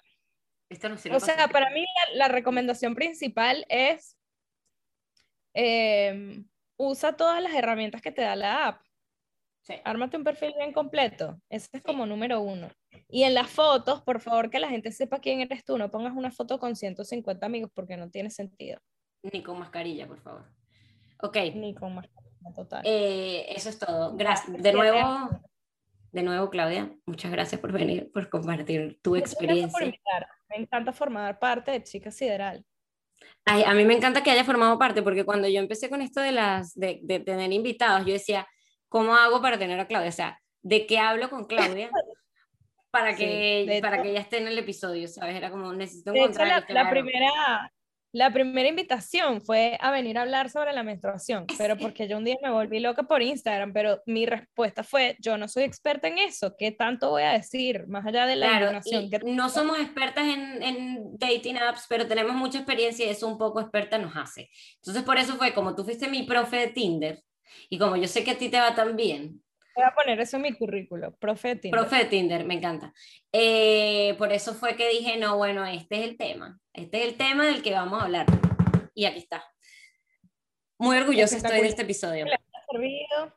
[0.69, 4.17] Esto no o sea, para mí la, recomendación principal es
[5.53, 6.47] em,
[6.77, 8.81] usa todas las herramientas que te da la app.
[9.83, 11.39] Ármate un perfil bien completo.
[11.49, 12.69] Ese es como número uno.
[13.07, 15.77] Y en las fotos, por favor, que la gente sepa quién eres tú.
[15.77, 18.79] No pongas una foto con 150 amigos porque no tiene sentido.
[19.21, 20.51] Ni con mascarilla, por favor.
[21.21, 21.37] Ok.
[21.55, 22.81] Ni con mascarilla, total.
[22.85, 24.15] Eh, eso es todo.
[24.17, 24.61] Gracias.
[24.61, 25.29] De nuevo,
[26.11, 29.93] de nuevo, Claudia, muchas gracias por venir, por compartir tu experiencia.
[30.49, 32.65] Me encanta formar parte de Chica Sideral.
[33.45, 36.19] Ay, a mí me encanta que haya formado parte, porque cuando yo empecé con esto
[36.19, 38.45] de, las, de, de tener invitados, yo decía,
[38.93, 40.09] ¿cómo hago para tener a Claudia?
[40.09, 41.89] O sea, ¿de qué hablo con Claudia?
[42.91, 45.35] Para que, para que ella esté en el episodio, ¿sabes?
[45.35, 46.47] Era como, necesito encontrar...
[46.47, 47.73] la, la primera,
[48.11, 52.23] La primera invitación fue a venir a hablar sobre la menstruación, pero porque yo un
[52.23, 56.19] día me volví loca por Instagram, pero mi respuesta fue, yo no soy experta en
[56.19, 57.87] eso, ¿qué tanto voy a decir?
[57.87, 58.79] Más allá de la claro,
[59.25, 63.59] No somos expertas en, en, dating apps, pero tenemos mucha experiencia y eso un poco
[63.59, 64.51] experta nos hace.
[64.75, 67.23] Entonces por eso fue como tú fuiste mi profe de Tinder
[67.69, 69.43] y como yo sé que a ti te va tan bien,
[69.75, 71.79] Voy a poner eso en mi currículo, profe Tinder.
[71.79, 72.93] Profe Tinder, me encanta.
[73.31, 76.59] Eh, por eso fue que dije, no, bueno, este es el tema.
[76.73, 78.27] Este es el tema del que vamos a hablar.
[78.93, 79.43] Y aquí está.
[80.77, 82.25] Muy orgullosa estoy de este episodio.
[82.25, 83.35] ¿Le ha servido?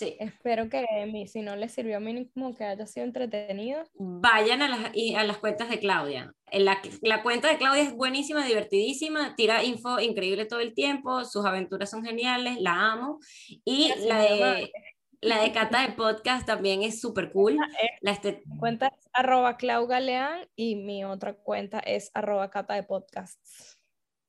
[0.00, 0.16] Sí.
[0.18, 0.86] Espero que
[1.26, 3.84] si no les sirvió mínimo que haya sido entretenido.
[3.98, 6.32] Vayan a las, a las cuentas de Claudia.
[6.50, 11.44] La, la cuenta de Claudia es buenísima, divertidísima, tira info increíble todo el tiempo, sus
[11.44, 13.18] aventuras son geniales, la amo.
[13.62, 14.72] Y la de,
[15.20, 17.58] la de Cata de Podcast también es súper cool.
[18.00, 18.42] La este...
[18.58, 23.79] cuenta es arroba Clau Galeán y mi otra cuenta es arroba Cata de Podcasts.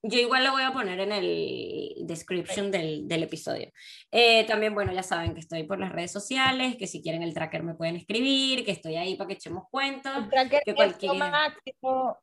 [0.04, 3.72] Yo igual lo voy a poner en el description del, del, episodio.
[4.10, 7.36] Eh, también, bueno, ya saben que estoy por las redes sociales, que si quieren el
[7.36, 10.12] tracker me pueden escribir, que estoy ahí para que echemos cuentos.
[10.18, 12.18] El tracker que es lo máximo.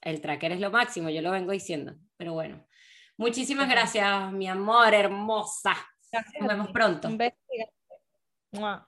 [0.00, 1.94] El tracker es lo máximo, yo lo vengo diciendo.
[2.16, 2.64] Pero bueno,
[3.16, 5.74] muchísimas gracias, mi amor hermosa.
[6.38, 7.08] Nos vemos pronto.
[7.08, 7.36] Un beso.
[8.52, 8.84] Chao.